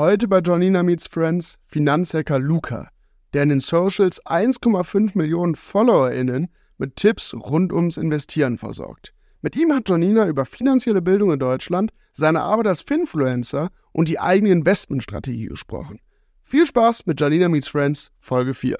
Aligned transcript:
Heute 0.00 0.28
bei 0.28 0.40
Janina 0.42 0.82
Meets 0.82 1.08
Friends 1.08 1.58
Finanzhacker 1.66 2.38
Luca, 2.38 2.88
der 3.34 3.42
in 3.42 3.50
den 3.50 3.60
Socials 3.60 4.24
1,5 4.24 5.10
Millionen 5.12 5.54
FollowerInnen 5.54 6.48
mit 6.78 6.96
Tipps 6.96 7.34
rund 7.34 7.70
ums 7.70 7.98
Investieren 7.98 8.56
versorgt. 8.56 9.12
Mit 9.42 9.56
ihm 9.56 9.74
hat 9.74 9.90
Janina 9.90 10.26
über 10.26 10.46
finanzielle 10.46 11.02
Bildung 11.02 11.34
in 11.34 11.38
Deutschland, 11.38 11.92
seine 12.14 12.40
Arbeit 12.40 12.68
als 12.68 12.80
Finfluencer 12.80 13.68
und 13.92 14.08
die 14.08 14.18
eigene 14.18 14.52
Investmentstrategie 14.52 15.48
gesprochen. 15.48 16.00
Viel 16.44 16.64
Spaß 16.64 17.04
mit 17.04 17.20
Janina 17.20 17.50
Meets 17.50 17.68
Friends 17.68 18.10
Folge 18.20 18.54
4. 18.54 18.78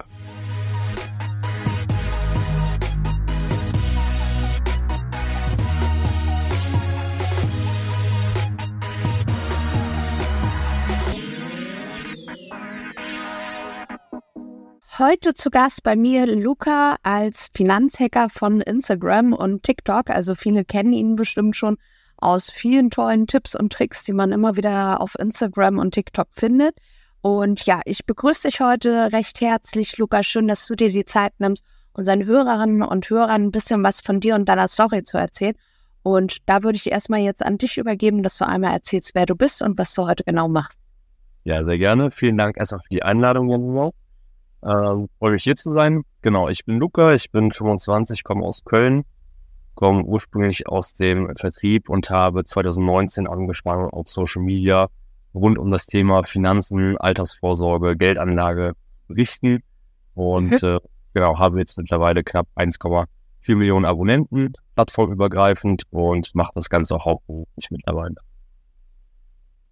Heute 15.01 15.33
zu 15.33 15.49
Gast 15.49 15.81
bei 15.81 15.95
mir 15.95 16.27
Luca 16.27 16.95
als 17.01 17.49
Finanzhacker 17.55 18.29
von 18.29 18.61
Instagram 18.61 19.33
und 19.33 19.63
TikTok. 19.63 20.11
Also 20.11 20.35
viele 20.35 20.63
kennen 20.63 20.93
ihn 20.93 21.15
bestimmt 21.15 21.55
schon 21.55 21.77
aus 22.17 22.51
vielen 22.51 22.91
tollen 22.91 23.25
Tipps 23.25 23.55
und 23.55 23.73
Tricks, 23.73 24.03
die 24.03 24.13
man 24.13 24.31
immer 24.31 24.57
wieder 24.57 25.01
auf 25.01 25.17
Instagram 25.17 25.79
und 25.79 25.95
TikTok 25.95 26.27
findet. 26.33 26.77
Und 27.21 27.65
ja, 27.65 27.81
ich 27.85 28.05
begrüße 28.05 28.47
dich 28.47 28.61
heute 28.61 29.11
recht 29.11 29.41
herzlich, 29.41 29.97
Luca. 29.97 30.21
Schön, 30.21 30.47
dass 30.47 30.67
du 30.67 30.75
dir 30.75 30.89
die 30.89 31.03
Zeit 31.03 31.33
nimmst, 31.39 31.65
unseren 31.93 32.23
Hörerinnen 32.23 32.83
und 32.83 33.09
Hörern 33.09 33.45
ein 33.45 33.51
bisschen 33.51 33.83
was 33.83 34.01
von 34.01 34.19
dir 34.19 34.35
und 34.35 34.47
deiner 34.47 34.67
Story 34.67 35.01
zu 35.01 35.17
erzählen. 35.17 35.55
Und 36.03 36.47
da 36.47 36.61
würde 36.61 36.75
ich 36.75 36.91
erstmal 36.91 37.21
jetzt 37.21 37.43
an 37.43 37.57
dich 37.57 37.79
übergeben, 37.79 38.21
dass 38.21 38.37
du 38.37 38.45
einmal 38.45 38.73
erzählst, 38.73 39.15
wer 39.15 39.25
du 39.25 39.33
bist 39.33 39.63
und 39.63 39.79
was 39.79 39.95
du 39.95 40.05
heute 40.05 40.23
genau 40.23 40.47
machst. 40.47 40.77
Ja, 41.43 41.63
sehr 41.63 41.79
gerne. 41.79 42.11
Vielen 42.11 42.37
Dank 42.37 42.55
erstmal 42.57 42.81
für 42.81 42.89
die 42.91 43.01
Einladung, 43.01 43.49
Jan 43.49 43.91
ähm, 44.63 45.09
freue 45.19 45.31
mich 45.31 45.43
hier 45.43 45.55
zu 45.55 45.71
sein. 45.71 46.03
Genau, 46.21 46.49
ich 46.49 46.65
bin 46.65 46.77
Luca, 46.77 47.13
ich 47.13 47.31
bin 47.31 47.51
25, 47.51 48.23
komme 48.23 48.45
aus 48.45 48.63
Köln, 48.63 49.03
komme 49.75 50.03
ursprünglich 50.03 50.67
aus 50.67 50.93
dem 50.93 51.35
Vertrieb 51.35 51.89
und 51.89 52.09
habe 52.09 52.43
2019 52.43 53.27
angefangen 53.27 53.89
auf 53.89 54.07
Social 54.07 54.41
Media 54.41 54.89
rund 55.33 55.57
um 55.57 55.71
das 55.71 55.85
Thema 55.85 56.23
Finanzen, 56.23 56.97
Altersvorsorge, 56.97 57.95
Geldanlage 57.95 58.73
berichten 59.07 59.63
und 60.13 60.61
äh, 60.63 60.79
genau, 61.13 61.39
habe 61.39 61.59
jetzt 61.59 61.77
mittlerweile 61.77 62.23
knapp 62.23 62.47
1,4 62.55 63.55
Millionen 63.55 63.85
Abonnenten, 63.85 64.53
plattformübergreifend 64.75 65.83
und 65.89 66.35
mache 66.35 66.51
das 66.55 66.69
Ganze 66.69 66.95
auch 66.95 67.05
hauptberuflich 67.05 67.71
mittlerweile. 67.71 68.15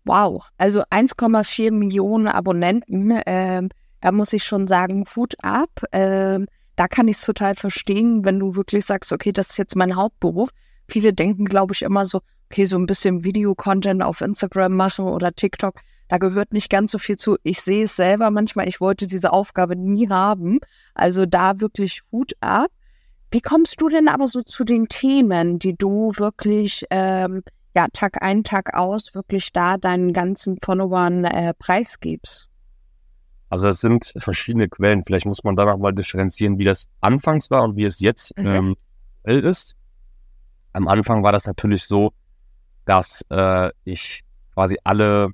Wow, 0.06 0.44
also 0.58 0.81
1,4 0.89 1.72
Millionen 1.72 2.28
Abonnenten. 2.28 3.19
Ähm, 3.25 3.69
da 4.02 4.11
muss 4.11 4.33
ich 4.33 4.44
schon 4.44 4.67
sagen, 4.67 5.05
Hut 5.16 5.36
ab. 5.42 5.83
Ähm, 5.92 6.47
da 6.75 6.88
kann 6.88 7.08
ich 7.08 7.17
es 7.17 7.25
total 7.25 7.55
verstehen, 7.55 8.23
wenn 8.23 8.39
du 8.39 8.56
wirklich 8.56 8.86
sagst, 8.86 9.11
okay, 9.11 9.31
das 9.31 9.50
ist 9.52 9.58
jetzt 9.58 9.75
mein 9.75 9.95
Hauptberuf. 9.95 10.50
Viele 10.88 11.14
denken, 11.14 11.45
glaube 11.45 11.73
ich, 11.73 11.81
immer 11.81 12.06
so, 12.06 12.22
okay, 12.50 12.66
so 12.66 12.78
ein 12.78 12.86
bisschen 12.86 13.23
Videocontent 13.23 14.02
auf 14.02 14.22
Instagram 14.22 14.75
machen 14.75 15.06
oder 15.06 15.33
TikTok, 15.33 15.81
da 16.08 16.17
gehört 16.17 16.53
nicht 16.53 16.69
ganz 16.69 16.91
so 16.91 16.97
viel 16.97 17.17
zu. 17.17 17.38
Ich 17.44 17.61
sehe 17.61 17.83
es 17.83 17.95
selber 17.95 18.31
manchmal, 18.31 18.67
ich 18.67 18.81
wollte 18.81 19.08
diese 19.08 19.31
Aufgabe 19.31 19.75
nie 19.75 20.09
haben. 20.09 20.59
Also 20.95 21.25
da 21.25 21.59
wirklich 21.61 22.02
Hut 22.11 22.34
ab. 22.41 22.72
Wie 23.31 23.41
kommst 23.41 23.80
du 23.80 23.89
denn 23.89 24.08
aber 24.08 24.25
so 24.25 24.41
zu 24.41 24.63
den 24.63 24.88
Themen, 24.88 25.59
die 25.59 25.78
du 25.78 26.11
wirklich 26.16 26.84
ähm, 26.89 27.44
ja 27.75 27.86
Tag 27.94 28.23
ein, 28.23 28.44
Tag 28.44 28.73
aus 28.73 29.13
wirklich 29.13 29.53
da 29.53 29.78
deinen 29.78 30.13
ganzen 30.13 30.58
Followern 30.63 31.25
äh, 31.25 31.53
preisgibst? 31.53 32.48
Also 33.50 33.67
es 33.67 33.81
sind 33.81 34.14
verschiedene 34.17 34.69
Quellen. 34.69 35.03
Vielleicht 35.03 35.25
muss 35.25 35.44
man 35.44 35.55
da 35.55 35.66
noch 35.66 35.78
mal 35.78 35.92
differenzieren, 35.92 36.58
wie 36.59 36.64
das 36.64 36.86
anfangs 37.02 37.50
war 37.50 37.64
und 37.64 37.75
wie 37.75 37.86
es 37.86 38.00
jetzt 38.00 38.38
mhm. 38.38 38.45
ähm, 38.45 38.75
ist. 39.23 39.75
Am 40.73 40.88
Anfang 40.88 41.23
war 41.23 41.31
das 41.31 41.47
natürlich 41.47 41.84
so, 41.84 42.13
dass 42.85 43.25
äh, 43.29 43.72
ich 43.84 44.23
quasi 44.53 44.78
alle 44.84 45.29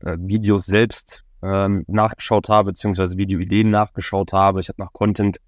äh, 0.00 0.16
Videos 0.18 0.66
selbst 0.66 1.24
ähm, 1.42 1.84
nachgeschaut 1.88 2.48
habe, 2.48 2.70
beziehungsweise 2.70 3.16
Videoideen 3.16 3.70
nachgeschaut 3.70 4.32
habe. 4.32 4.60
Ich 4.60 4.68
habe 4.68 4.80
nach 4.80 4.92
Content 4.92 5.38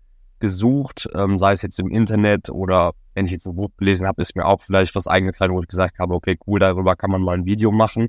gesucht, 0.41 1.09
ähm, 1.15 1.39
sei 1.39 1.53
es 1.53 1.63
jetzt 1.63 1.79
im 1.79 1.91
Internet 1.91 2.51
oder 2.51 2.93
wenn 3.15 3.27
ich 3.27 3.33
jetzt 3.33 3.47
ein 3.47 3.55
Buch 3.55 3.71
gelesen 3.77 4.07
habe, 4.07 4.23
ist 4.23 4.35
mir 4.35 4.47
auch 4.47 4.63
vielleicht 4.63 4.95
was 4.95 5.07
eingefallen, 5.07 5.53
wo 5.53 5.61
ich 5.61 5.69
gesagt 5.69 5.99
habe, 5.99 6.15
okay, 6.15 6.39
cool, 6.47 6.59
darüber 6.59 6.97
kann 6.97 7.11
man 7.11 7.23
mal 7.23 7.35
ein 7.35 7.47
Video 7.47 7.71
machen. 7.71 8.09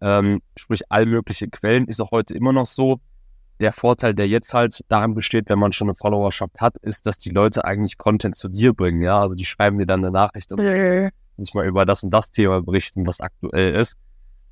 Ähm, 0.00 0.42
sprich, 0.56 0.82
all 0.90 1.06
mögliche 1.06 1.48
Quellen 1.48 1.86
ist 1.86 2.00
auch 2.00 2.10
heute 2.10 2.34
immer 2.34 2.52
noch 2.52 2.66
so 2.66 3.00
der 3.60 3.72
Vorteil, 3.72 4.14
der 4.14 4.28
jetzt 4.28 4.52
halt 4.52 4.80
darin 4.88 5.14
besteht, 5.14 5.48
wenn 5.48 5.58
man 5.58 5.72
schon 5.72 5.88
eine 5.88 5.94
Followerschaft 5.94 6.60
hat, 6.60 6.76
ist, 6.78 7.06
dass 7.06 7.18
die 7.18 7.30
Leute 7.30 7.64
eigentlich 7.64 7.98
Content 7.98 8.36
zu 8.36 8.48
dir 8.48 8.72
bringen, 8.72 9.00
ja. 9.00 9.20
Also 9.20 9.34
die 9.34 9.44
schreiben 9.44 9.78
dir 9.78 9.86
dann 9.86 10.04
eine 10.04 10.12
Nachricht 10.12 10.52
und 10.52 10.60
äh. 10.60 11.10
nicht 11.36 11.54
mal 11.54 11.66
über 11.66 11.86
das 11.86 12.02
und 12.02 12.10
das 12.10 12.30
Thema 12.30 12.62
berichten, 12.62 13.06
was 13.06 13.20
aktuell 13.20 13.74
ist. 13.74 13.96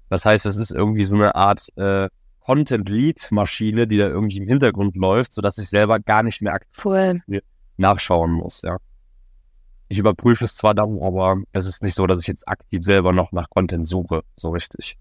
Das 0.08 0.24
heißt, 0.24 0.46
es 0.46 0.56
ist 0.56 0.70
irgendwie 0.70 1.04
so 1.04 1.16
eine 1.16 1.34
Art 1.34 1.66
äh, 1.76 2.08
Content-Lead-Maschine, 2.40 3.86
die 3.86 3.98
da 3.98 4.08
irgendwie 4.08 4.38
im 4.38 4.46
Hintergrund 4.46 4.96
läuft, 4.96 5.32
sodass 5.32 5.58
ich 5.58 5.68
selber 5.68 6.00
gar 6.00 6.22
nicht 6.22 6.42
mehr 6.42 6.54
aktiv 6.54 6.84
cool. 6.84 7.20
nachschauen 7.76 8.32
muss, 8.32 8.62
ja. 8.62 8.78
Ich 9.88 9.98
überprüfe 9.98 10.44
es 10.44 10.56
zwar 10.56 10.74
dann, 10.74 11.02
aber 11.02 11.42
es 11.52 11.66
ist 11.66 11.82
nicht 11.82 11.94
so, 11.94 12.06
dass 12.06 12.20
ich 12.20 12.26
jetzt 12.26 12.48
aktiv 12.48 12.82
selber 12.82 13.12
noch 13.12 13.30
nach 13.32 13.50
Content 13.50 13.86
suche, 13.86 14.22
so 14.36 14.50
richtig. 14.50 14.96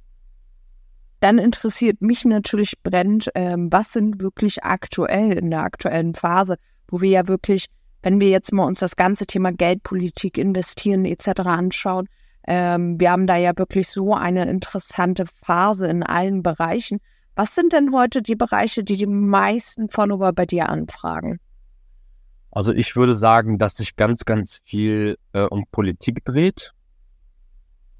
Dann 1.21 1.37
interessiert 1.37 2.01
mich 2.01 2.25
natürlich 2.25 2.81
brennend, 2.81 3.29
ähm, 3.35 3.71
was 3.71 3.93
sind 3.93 4.19
wirklich 4.19 4.63
aktuell 4.63 5.33
in 5.33 5.51
der 5.51 5.61
aktuellen 5.61 6.15
Phase, 6.15 6.55
wo 6.87 6.99
wir 6.99 7.09
ja 7.11 7.27
wirklich, 7.27 7.67
wenn 8.01 8.19
wir 8.19 8.29
jetzt 8.29 8.51
mal 8.51 8.65
uns 8.65 8.79
das 8.79 8.95
ganze 8.95 9.27
Thema 9.27 9.51
Geldpolitik, 9.51 10.39
Investieren 10.39 11.05
etc. 11.05 11.41
anschauen, 11.41 12.09
ähm, 12.47 12.99
wir 12.99 13.11
haben 13.11 13.27
da 13.27 13.37
ja 13.37 13.51
wirklich 13.55 13.87
so 13.87 14.15
eine 14.15 14.49
interessante 14.49 15.25
Phase 15.45 15.87
in 15.87 16.01
allen 16.01 16.41
Bereichen. 16.41 16.99
Was 17.35 17.53
sind 17.53 17.71
denn 17.71 17.93
heute 17.93 18.23
die 18.23 18.35
Bereiche, 18.35 18.83
die 18.83 18.97
die 18.97 19.05
meisten 19.05 19.89
Follower 19.89 20.33
bei 20.33 20.47
dir 20.47 20.69
anfragen? 20.69 21.39
Also 22.49 22.73
ich 22.73 22.95
würde 22.95 23.13
sagen, 23.13 23.59
dass 23.59 23.77
sich 23.77 23.95
ganz, 23.95 24.25
ganz 24.25 24.59
viel 24.63 25.17
äh, 25.33 25.43
um 25.43 25.65
Politik 25.71 26.25
dreht. 26.25 26.73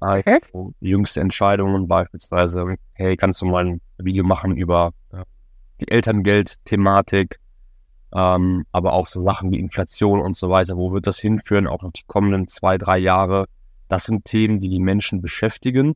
Okay. 0.02 0.40
Also 0.52 0.74
jüngste 0.80 1.20
Entscheidungen 1.20 1.86
beispielsweise, 1.86 2.76
hey, 2.94 3.16
kannst 3.16 3.40
du 3.40 3.46
mal 3.46 3.64
ein 3.64 3.80
Video 3.98 4.24
machen 4.24 4.56
über 4.56 4.92
äh, 5.12 5.22
die 5.80 5.88
Elterngeld-Thematik, 5.88 7.38
ähm, 8.12 8.64
aber 8.72 8.94
auch 8.94 9.06
so 9.06 9.20
Sachen 9.20 9.52
wie 9.52 9.60
Inflation 9.60 10.20
und 10.20 10.34
so 10.34 10.50
weiter. 10.50 10.76
Wo 10.76 10.92
wird 10.92 11.06
das 11.06 11.18
hinführen, 11.18 11.68
auch 11.68 11.82
noch 11.82 11.92
die 11.92 12.02
kommenden 12.06 12.48
zwei, 12.48 12.78
drei 12.78 12.98
Jahre? 12.98 13.46
Das 13.88 14.04
sind 14.04 14.24
Themen, 14.24 14.58
die 14.58 14.68
die 14.68 14.80
Menschen 14.80 15.22
beschäftigen. 15.22 15.94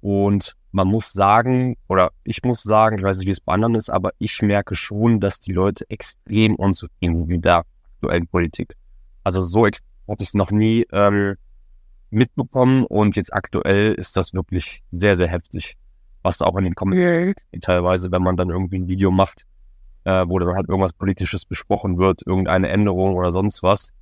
Und 0.00 0.56
man 0.72 0.88
muss 0.88 1.12
sagen, 1.12 1.76
oder 1.88 2.12
ich 2.24 2.42
muss 2.44 2.62
sagen, 2.62 2.98
ich 2.98 3.04
weiß 3.04 3.18
nicht, 3.18 3.26
wie 3.26 3.32
es 3.32 3.40
bei 3.40 3.52
anderen 3.52 3.74
ist, 3.74 3.90
aber 3.90 4.12
ich 4.18 4.40
merke 4.40 4.74
schon, 4.74 5.20
dass 5.20 5.40
die 5.40 5.52
Leute 5.52 5.84
extrem 5.90 6.56
unzufrieden 6.56 7.18
sind 7.18 7.28
mit 7.28 7.44
der 7.44 7.64
aktuellen 7.96 8.26
Politik. 8.26 8.74
Also 9.22 9.42
so 9.42 9.66
hatte 9.66 9.82
ich 10.18 10.28
es 10.28 10.34
noch 10.34 10.50
nie 10.50 10.86
ähm, 10.92 11.36
mitbekommen 12.14 12.84
und 12.84 13.16
jetzt 13.16 13.32
aktuell 13.32 13.92
ist 13.94 14.16
das 14.16 14.32
wirklich 14.34 14.82
sehr, 14.90 15.16
sehr 15.16 15.28
heftig. 15.28 15.76
Was 16.22 16.38
da 16.38 16.46
auch 16.46 16.56
in 16.56 16.64
den 16.64 16.74
Kommentaren 16.74 17.34
teilweise, 17.60 18.10
wenn 18.10 18.22
man 18.22 18.36
dann 18.36 18.48
irgendwie 18.48 18.78
ein 18.78 18.88
Video 18.88 19.10
macht, 19.10 19.44
äh, 20.04 20.24
wo 20.26 20.38
dann 20.38 20.54
halt 20.54 20.68
irgendwas 20.68 20.92
Politisches 20.92 21.44
besprochen 21.44 21.98
wird, 21.98 22.22
irgendeine 22.26 22.68
Änderung 22.68 23.14
oder 23.14 23.32
sonst 23.32 23.62
was, 23.62 23.92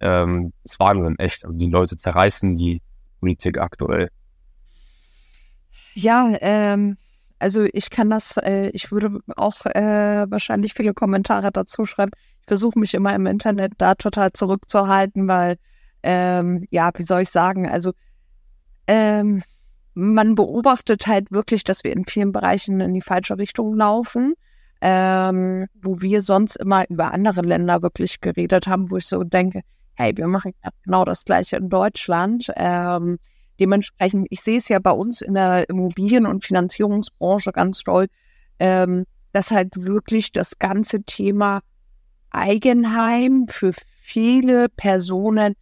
ähm, 0.00 0.52
ist 0.64 0.80
Wahnsinn, 0.80 1.18
echt. 1.18 1.44
Also 1.44 1.56
die 1.56 1.70
Leute 1.70 1.96
zerreißen 1.96 2.54
die 2.54 2.82
Politik 3.20 3.58
aktuell. 3.58 4.08
Ja, 5.94 6.32
ähm, 6.40 6.96
also 7.38 7.64
ich 7.72 7.90
kann 7.90 8.10
das, 8.10 8.36
äh, 8.36 8.70
ich 8.72 8.90
würde 8.90 9.20
auch 9.36 9.66
äh, 9.66 10.26
wahrscheinlich 10.28 10.74
viele 10.74 10.94
Kommentare 10.94 11.50
dazu 11.52 11.86
schreiben. 11.86 12.12
Ich 12.40 12.46
versuche 12.46 12.78
mich 12.78 12.94
immer 12.94 13.14
im 13.14 13.26
Internet 13.26 13.72
da 13.78 13.94
total 13.94 14.32
zurückzuhalten, 14.32 15.28
weil 15.28 15.56
ähm, 16.08 16.66
ja, 16.70 16.90
wie 16.96 17.02
soll 17.02 17.20
ich 17.20 17.28
sagen, 17.28 17.68
also 17.68 17.92
ähm, 18.86 19.42
man 19.92 20.34
beobachtet 20.34 21.06
halt 21.06 21.30
wirklich, 21.30 21.64
dass 21.64 21.84
wir 21.84 21.92
in 21.92 22.06
vielen 22.06 22.32
Bereichen 22.32 22.80
in 22.80 22.94
die 22.94 23.02
falsche 23.02 23.36
Richtung 23.36 23.76
laufen, 23.76 24.32
ähm, 24.80 25.66
wo 25.82 26.00
wir 26.00 26.22
sonst 26.22 26.56
immer 26.56 26.88
über 26.88 27.12
andere 27.12 27.42
Länder 27.42 27.82
wirklich 27.82 28.22
geredet 28.22 28.66
haben, 28.66 28.90
wo 28.90 28.96
ich 28.96 29.06
so 29.06 29.22
denke, 29.22 29.60
hey, 29.96 30.16
wir 30.16 30.26
machen 30.28 30.54
genau 30.82 31.04
das 31.04 31.26
gleiche 31.26 31.56
in 31.56 31.68
Deutschland. 31.68 32.50
Ähm, 32.56 33.18
dementsprechend, 33.60 34.28
ich 34.30 34.40
sehe 34.40 34.56
es 34.56 34.70
ja 34.70 34.78
bei 34.78 34.92
uns 34.92 35.20
in 35.20 35.34
der 35.34 35.68
Immobilien- 35.68 36.24
und 36.24 36.42
Finanzierungsbranche 36.42 37.52
ganz 37.52 37.80
toll, 37.80 38.06
ähm, 38.60 39.04
dass 39.32 39.50
halt 39.50 39.76
wirklich 39.76 40.32
das 40.32 40.58
ganze 40.58 41.02
Thema 41.02 41.60
Eigenheim 42.30 43.44
für 43.48 43.72
viele 44.00 44.70
Personen 44.70 45.54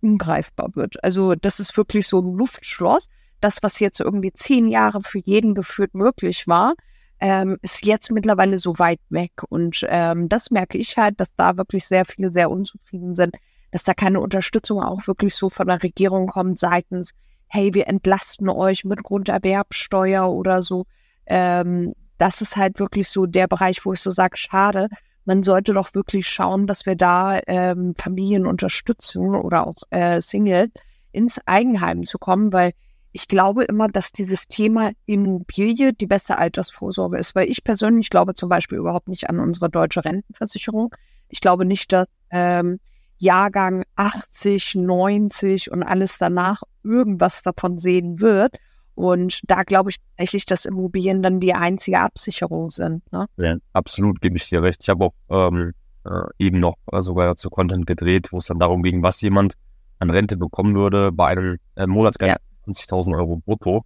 ungreifbar 0.00 0.70
wird. 0.74 1.02
Also 1.02 1.34
das 1.34 1.60
ist 1.60 1.76
wirklich 1.76 2.06
so 2.06 2.20
ein 2.20 2.36
Luftschloss. 2.36 3.08
das, 3.40 3.58
was 3.62 3.78
jetzt 3.78 4.00
irgendwie 4.00 4.32
zehn 4.32 4.66
Jahre 4.66 5.00
für 5.00 5.20
jeden 5.20 5.54
gefühlt 5.54 5.94
möglich 5.94 6.48
war, 6.48 6.74
ähm, 7.20 7.56
ist 7.62 7.86
jetzt 7.86 8.10
mittlerweile 8.10 8.58
so 8.58 8.78
weit 8.78 9.00
weg. 9.10 9.32
Und 9.48 9.86
ähm, 9.88 10.28
das 10.28 10.50
merke 10.50 10.78
ich 10.78 10.96
halt, 10.96 11.20
dass 11.20 11.34
da 11.36 11.56
wirklich 11.56 11.86
sehr 11.86 12.04
viele 12.04 12.30
sehr 12.30 12.50
unzufrieden 12.50 13.14
sind, 13.14 13.36
dass 13.70 13.84
da 13.84 13.94
keine 13.94 14.20
Unterstützung 14.20 14.82
auch 14.82 15.06
wirklich 15.06 15.34
so 15.34 15.48
von 15.48 15.66
der 15.66 15.82
Regierung 15.82 16.26
kommt 16.26 16.58
seitens, 16.58 17.12
hey, 17.48 17.74
wir 17.74 17.88
entlasten 17.88 18.48
euch 18.48 18.84
mit 18.84 19.02
Grunderwerbsteuer 19.02 20.30
oder 20.30 20.62
so. 20.62 20.86
Ähm, 21.26 21.94
das 22.18 22.40
ist 22.40 22.56
halt 22.56 22.78
wirklich 22.78 23.08
so 23.08 23.26
der 23.26 23.46
Bereich, 23.46 23.84
wo 23.84 23.92
ich 23.92 24.00
so 24.00 24.10
sage, 24.10 24.36
schade, 24.36 24.88
man 25.28 25.42
sollte 25.42 25.74
doch 25.74 25.94
wirklich 25.94 26.26
schauen, 26.26 26.66
dass 26.66 26.86
wir 26.86 26.96
da 26.96 27.38
ähm, 27.46 27.94
Familien 27.98 28.46
unterstützen 28.46 29.34
oder 29.34 29.66
auch 29.66 29.76
äh, 29.90 30.22
Single 30.22 30.70
ins 31.12 31.38
Eigenheim 31.44 32.04
zu 32.04 32.16
kommen, 32.16 32.50
weil 32.50 32.72
ich 33.12 33.28
glaube 33.28 33.64
immer, 33.64 33.88
dass 33.88 34.10
dieses 34.10 34.48
Thema 34.48 34.92
Immobilie 35.04 35.92
die 35.92 36.06
beste 36.06 36.38
Altersvorsorge 36.38 37.18
ist, 37.18 37.34
weil 37.34 37.50
ich 37.50 37.62
persönlich 37.62 38.08
glaube 38.08 38.32
zum 38.32 38.48
Beispiel 38.48 38.78
überhaupt 38.78 39.08
nicht 39.08 39.28
an 39.28 39.38
unsere 39.38 39.68
deutsche 39.68 40.02
Rentenversicherung. 40.02 40.94
Ich 41.28 41.42
glaube 41.42 41.66
nicht, 41.66 41.92
dass 41.92 42.06
ähm, 42.30 42.80
Jahrgang 43.18 43.84
80, 43.96 44.76
90 44.76 45.70
und 45.70 45.82
alles 45.82 46.16
danach 46.16 46.62
irgendwas 46.82 47.42
davon 47.42 47.76
sehen 47.76 48.20
wird. 48.22 48.56
Und 48.98 49.42
da 49.44 49.62
glaube 49.62 49.90
ich 49.90 49.98
tatsächlich, 50.16 50.44
dass 50.44 50.64
Immobilien 50.64 51.22
dann 51.22 51.38
die 51.38 51.54
einzige 51.54 52.00
Absicherung 52.00 52.70
sind. 52.70 53.00
Ne? 53.12 53.26
Ja, 53.36 53.54
absolut, 53.72 54.20
gebe 54.20 54.36
ich 54.36 54.48
dir 54.48 54.60
recht. 54.60 54.82
Ich 54.82 54.88
habe 54.88 55.04
auch 55.04 55.14
ähm, 55.28 55.72
äh, 56.04 56.22
eben 56.40 56.58
noch 56.58 56.74
äh, 56.90 57.00
sogar 57.00 57.36
zu 57.36 57.48
Content 57.48 57.86
gedreht, 57.86 58.32
wo 58.32 58.38
es 58.38 58.46
dann 58.46 58.58
darum 58.58 58.82
ging, 58.82 59.00
was 59.00 59.20
jemand 59.20 59.54
an 60.00 60.10
Rente 60.10 60.36
bekommen 60.36 60.74
würde 60.74 61.12
bei 61.12 61.28
einem 61.28 61.58
äh, 61.76 61.86
Monatsgehalt 61.86 62.40
ja. 62.66 62.72
20.000 62.72 63.16
Euro 63.16 63.36
brutto. 63.36 63.84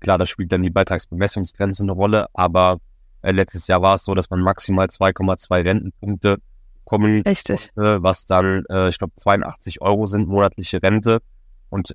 Klar, 0.00 0.18
da 0.18 0.26
spielt 0.26 0.50
dann 0.50 0.62
die 0.62 0.70
Beitragsbemessungsgrenze 0.70 1.84
eine 1.84 1.92
Rolle, 1.92 2.26
aber 2.32 2.80
äh, 3.22 3.30
letztes 3.30 3.68
Jahr 3.68 3.82
war 3.82 3.94
es 3.94 4.04
so, 4.04 4.16
dass 4.16 4.30
man 4.30 4.40
maximal 4.40 4.88
2,2 4.88 5.64
Rentenpunkte 5.64 6.38
bekommen 6.82 7.22
Richtig. 7.22 7.70
konnte, 7.72 8.02
was 8.02 8.26
dann, 8.26 8.64
äh, 8.68 8.88
ich 8.88 8.98
glaube, 8.98 9.12
82 9.14 9.80
Euro 9.80 10.06
sind 10.06 10.26
monatliche 10.26 10.82
Rente. 10.82 11.20
Und 11.68 11.94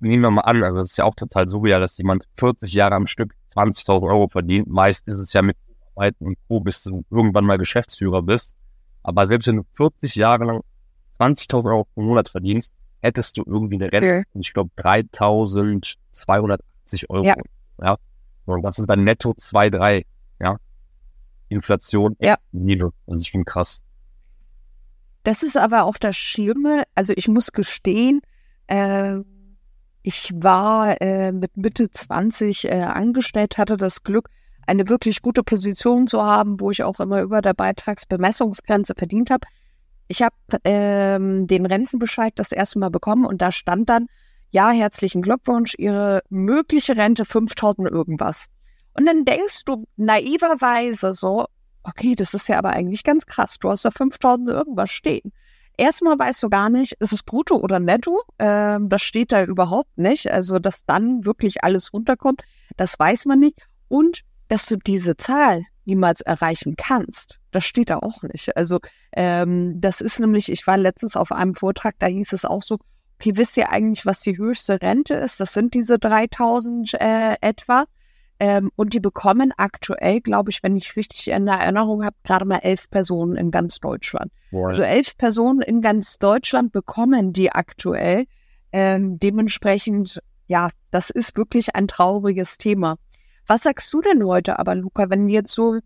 nehmen 0.00 0.22
wir 0.22 0.30
mal 0.30 0.42
an, 0.42 0.62
also 0.62 0.78
das 0.78 0.90
ist 0.90 0.98
ja 0.98 1.04
auch 1.04 1.14
total 1.14 1.48
surreal, 1.48 1.80
dass 1.80 1.98
jemand 1.98 2.28
40 2.34 2.72
Jahre 2.72 2.94
am 2.94 3.06
Stück 3.06 3.34
20.000 3.54 4.08
Euro 4.08 4.28
verdient. 4.28 4.68
Meist 4.68 5.06
ist 5.08 5.18
es 5.18 5.32
ja 5.32 5.42
mit 5.42 5.56
Arbeiten 5.94 6.26
und 6.26 6.38
Co., 6.48 6.60
bis 6.60 6.82
du 6.82 7.04
irgendwann 7.10 7.44
mal 7.44 7.58
Geschäftsführer 7.58 8.22
bist. 8.22 8.54
Aber 9.02 9.26
selbst 9.26 9.48
wenn 9.48 9.56
du 9.56 9.64
40 9.74 10.14
Jahre 10.14 10.44
lang 10.44 10.60
20.000 11.18 11.66
Euro 11.66 11.86
pro 11.94 12.02
Monat 12.02 12.28
verdienst, 12.28 12.72
hättest 13.00 13.36
du 13.36 13.42
irgendwie 13.46 13.76
eine 13.76 13.92
Rente, 13.92 14.06
ja. 14.06 14.22
ich 14.34 14.52
glaube 14.52 14.70
3.280 14.76 17.08
Euro. 17.08 17.24
Ja. 17.24 17.36
ja. 17.82 17.96
Und 18.46 18.62
das 18.62 18.76
sind 18.76 18.90
dann 18.90 19.04
netto 19.04 19.34
2, 19.34 19.70
3, 19.70 20.04
ja. 20.40 20.56
Inflation, 21.48 22.16
ja. 22.20 22.36
Niedrig. 22.52 22.92
Also 23.06 23.22
ich 23.22 23.32
bin 23.32 23.44
krass. 23.44 23.82
Das 25.22 25.42
ist 25.42 25.56
aber 25.56 25.84
auch 25.84 25.98
das 25.98 26.16
Schlimme. 26.16 26.84
Also 26.94 27.12
ich 27.14 27.28
muss 27.28 27.52
gestehen, 27.52 28.22
äh, 28.68 29.18
ich 30.02 30.30
war 30.34 31.00
äh, 31.00 31.32
mit 31.32 31.56
Mitte 31.56 31.90
20 31.90 32.64
äh, 32.64 32.82
angestellt, 32.82 33.58
hatte 33.58 33.76
das 33.76 34.02
Glück, 34.02 34.28
eine 34.66 34.88
wirklich 34.88 35.20
gute 35.22 35.42
Position 35.42 36.06
zu 36.06 36.22
haben, 36.22 36.60
wo 36.60 36.70
ich 36.70 36.82
auch 36.82 37.00
immer 37.00 37.22
über 37.22 37.42
der 37.42 37.54
Beitragsbemessungsgrenze 37.54 38.94
verdient 38.96 39.30
habe. 39.30 39.46
Ich 40.08 40.22
habe 40.22 40.34
ähm, 40.64 41.46
den 41.46 41.66
Rentenbescheid 41.66 42.32
das 42.36 42.52
erste 42.52 42.78
Mal 42.78 42.90
bekommen 42.90 43.26
und 43.26 43.42
da 43.42 43.52
stand 43.52 43.88
dann, 43.88 44.06
ja, 44.50 44.70
herzlichen 44.70 45.22
Glückwunsch, 45.22 45.74
Ihre 45.78 46.22
mögliche 46.28 46.96
Rente 46.96 47.24
5000 47.24 47.88
irgendwas. 47.88 48.46
Und 48.94 49.06
dann 49.06 49.24
denkst 49.24 49.64
du 49.64 49.86
naiverweise 49.96 51.12
so, 51.12 51.46
okay, 51.82 52.14
das 52.14 52.34
ist 52.34 52.48
ja 52.48 52.58
aber 52.58 52.70
eigentlich 52.70 53.04
ganz 53.04 53.26
krass, 53.26 53.58
du 53.58 53.70
hast 53.70 53.84
da 53.84 53.90
5000 53.90 54.48
irgendwas 54.48 54.90
stehen. 54.90 55.32
Erstmal 55.80 56.18
weißt 56.18 56.42
du 56.42 56.50
gar 56.50 56.68
nicht, 56.68 56.92
ist 57.00 57.14
es 57.14 57.22
brutto 57.22 57.56
oder 57.56 57.80
netto? 57.80 58.20
Ähm, 58.38 58.90
das 58.90 59.00
steht 59.00 59.32
da 59.32 59.44
überhaupt 59.44 59.96
nicht. 59.96 60.30
Also, 60.30 60.58
dass 60.58 60.84
dann 60.84 61.24
wirklich 61.24 61.64
alles 61.64 61.94
runterkommt, 61.94 62.42
das 62.76 62.98
weiß 62.98 63.24
man 63.24 63.40
nicht. 63.40 63.56
Und 63.88 64.20
dass 64.48 64.66
du 64.66 64.76
diese 64.76 65.16
Zahl 65.16 65.62
niemals 65.86 66.20
erreichen 66.20 66.74
kannst, 66.76 67.38
das 67.50 67.64
steht 67.64 67.88
da 67.88 67.96
auch 67.96 68.22
nicht. 68.24 68.54
Also, 68.58 68.80
ähm, 69.16 69.80
das 69.80 70.02
ist 70.02 70.20
nämlich, 70.20 70.52
ich 70.52 70.66
war 70.66 70.76
letztens 70.76 71.16
auf 71.16 71.32
einem 71.32 71.54
Vortrag, 71.54 71.94
da 71.98 72.08
hieß 72.08 72.34
es 72.34 72.44
auch 72.44 72.62
so, 72.62 72.76
okay, 73.18 73.38
wisst 73.38 73.56
ihr 73.56 73.70
eigentlich, 73.70 74.04
was 74.04 74.20
die 74.20 74.36
höchste 74.36 74.82
Rente 74.82 75.14
ist? 75.14 75.40
Das 75.40 75.54
sind 75.54 75.72
diese 75.72 75.98
3000 75.98 76.92
äh, 77.00 77.36
etwa. 77.40 77.84
Ähm, 78.42 78.70
und 78.74 78.94
die 78.94 79.00
bekommen 79.00 79.52
aktuell, 79.58 80.22
glaube 80.22 80.50
ich, 80.50 80.62
wenn 80.62 80.74
ich 80.74 80.96
richtig 80.96 81.28
in 81.28 81.44
der 81.44 81.56
Erinnerung 81.56 82.02
habe, 82.02 82.16
gerade 82.24 82.46
mal 82.46 82.60
elf 82.62 82.88
Personen 82.88 83.36
in 83.36 83.50
ganz 83.50 83.80
Deutschland. 83.80 84.32
Boah. 84.50 84.68
Also 84.68 84.82
elf 84.82 85.18
Personen 85.18 85.60
in 85.60 85.82
ganz 85.82 86.18
Deutschland 86.18 86.72
bekommen 86.72 87.34
die 87.34 87.52
aktuell. 87.52 88.24
Ähm, 88.72 89.18
dementsprechend, 89.18 90.22
ja, 90.46 90.70
das 90.90 91.10
ist 91.10 91.36
wirklich 91.36 91.76
ein 91.76 91.86
trauriges 91.86 92.56
Thema. 92.56 92.96
Was 93.46 93.64
sagst 93.64 93.92
du 93.92 94.00
denn 94.00 94.24
heute 94.24 94.58
aber, 94.58 94.74
Luca, 94.74 95.10
wenn 95.10 95.28
jetzt 95.28 95.52
so, 95.52 95.78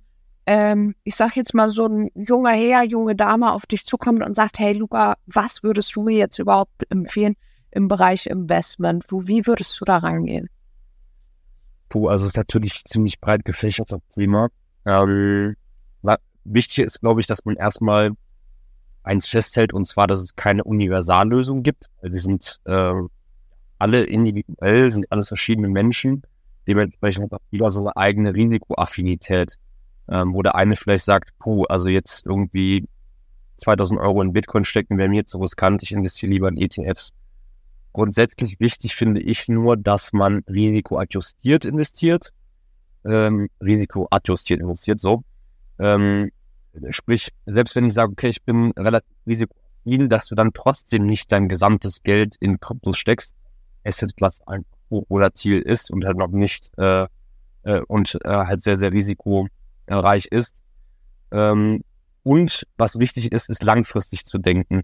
ähm, 0.46 0.94
ich 1.02 1.16
sag 1.16 1.34
jetzt 1.34 1.54
mal, 1.54 1.68
so 1.68 1.86
ein 1.86 2.08
junger 2.14 2.52
Herr, 2.52 2.84
junge 2.84 3.16
Dame 3.16 3.52
auf 3.52 3.66
dich 3.66 3.84
zukommt 3.84 4.24
und 4.24 4.36
sagt, 4.36 4.60
hey 4.60 4.74
Luca, 4.74 5.16
was 5.26 5.64
würdest 5.64 5.96
du 5.96 6.02
mir 6.02 6.16
jetzt 6.16 6.38
überhaupt 6.38 6.88
empfehlen 6.88 7.34
im 7.72 7.88
Bereich 7.88 8.26
Investment? 8.26 9.06
Wo, 9.08 9.26
wie 9.26 9.44
würdest 9.44 9.80
du 9.80 9.84
da 9.84 9.96
rangehen? 9.96 10.48
Puh, 11.94 12.08
also 12.08 12.26
ist 12.26 12.36
natürlich 12.36 12.84
ziemlich 12.86 13.20
breit 13.20 13.44
gefächert 13.44 13.92
das 13.92 14.00
Thema. 14.12 14.48
Ähm, 14.84 15.54
wichtig 16.42 16.78
ist, 16.80 16.98
glaube 16.98 17.20
ich, 17.20 17.28
dass 17.28 17.44
man 17.44 17.54
erstmal 17.54 18.10
eins 19.04 19.28
festhält, 19.28 19.72
und 19.72 19.84
zwar, 19.84 20.08
dass 20.08 20.18
es 20.18 20.34
keine 20.34 20.64
Universallösung 20.64 21.62
gibt. 21.62 21.90
Wir 22.02 22.18
sind 22.18 22.60
äh, 22.64 22.94
alle 23.78 24.02
individuell, 24.02 24.90
sind 24.90 25.06
alles 25.12 25.28
verschiedene 25.28 25.68
Menschen. 25.68 26.22
Dementsprechend 26.66 27.26
hat 27.26 27.34
auch 27.34 27.46
jeder 27.52 27.70
so 27.70 27.82
eine 27.82 27.96
eigene 27.96 28.34
Risikoaffinität. 28.34 29.56
Ähm, 30.08 30.34
wo 30.34 30.42
der 30.42 30.56
eine 30.56 30.74
vielleicht 30.74 31.04
sagt, 31.04 31.30
puh, 31.38 31.62
also 31.66 31.88
jetzt 31.88 32.26
irgendwie 32.26 32.88
2000 33.58 34.00
Euro 34.00 34.20
in 34.20 34.32
Bitcoin 34.32 34.64
stecken 34.64 34.98
wäre 34.98 35.08
mir 35.08 35.26
zu 35.26 35.38
riskant, 35.38 35.84
ich 35.84 35.92
investiere 35.92 36.32
lieber 36.32 36.48
in 36.48 36.56
ETFs. 36.56 37.12
Grundsätzlich 37.94 38.58
wichtig 38.58 38.96
finde 38.96 39.20
ich 39.20 39.48
nur, 39.48 39.76
dass 39.76 40.12
man 40.12 40.42
risikoadjustiert 40.50 41.64
investiert. 41.64 42.32
Ähm, 43.04 43.48
risikoadjustiert 43.62 44.60
investiert, 44.60 44.98
so. 44.98 45.22
Ähm, 45.78 46.32
sprich, 46.90 47.30
selbst 47.46 47.76
wenn 47.76 47.84
ich 47.84 47.94
sage, 47.94 48.10
okay, 48.10 48.30
ich 48.30 48.42
bin 48.42 48.72
relativ 48.72 49.14
risikoaffin, 49.28 50.08
dass 50.08 50.26
du 50.26 50.34
dann 50.34 50.52
trotzdem 50.52 51.06
nicht 51.06 51.30
dein 51.30 51.48
gesamtes 51.48 52.02
Geld 52.02 52.34
in 52.40 52.58
Kryptos 52.58 52.98
steckst, 52.98 53.36
Assetklasse 53.84 54.42
einfach 54.48 54.76
hochvolatil 54.90 55.60
ist 55.60 55.92
und 55.92 56.04
halt 56.04 56.16
noch 56.16 56.32
nicht 56.32 56.72
äh, 56.78 57.06
äh, 57.62 57.80
und 57.86 58.18
äh, 58.24 58.28
halt 58.28 58.60
sehr, 58.60 58.76
sehr 58.76 58.90
risikoreich 58.90 60.26
ist. 60.32 60.64
Ähm, 61.30 61.84
und 62.24 62.66
was 62.76 62.98
wichtig 62.98 63.30
ist, 63.30 63.50
ist 63.50 63.62
langfristig 63.62 64.24
zu 64.24 64.38
denken. 64.38 64.82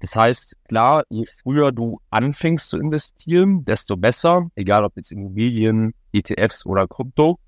Das 0.00 0.14
heißt, 0.14 0.56
klar, 0.68 1.04
je 1.08 1.24
früher 1.26 1.72
du 1.72 2.00
anfängst 2.10 2.68
zu 2.68 2.78
investieren, 2.78 3.64
desto 3.64 3.96
besser, 3.96 4.46
egal 4.54 4.84
ob 4.84 4.96
jetzt 4.96 5.10
Immobilien, 5.10 5.94
ETFs 6.12 6.66
oder 6.66 6.86
Krypto. 6.86 7.38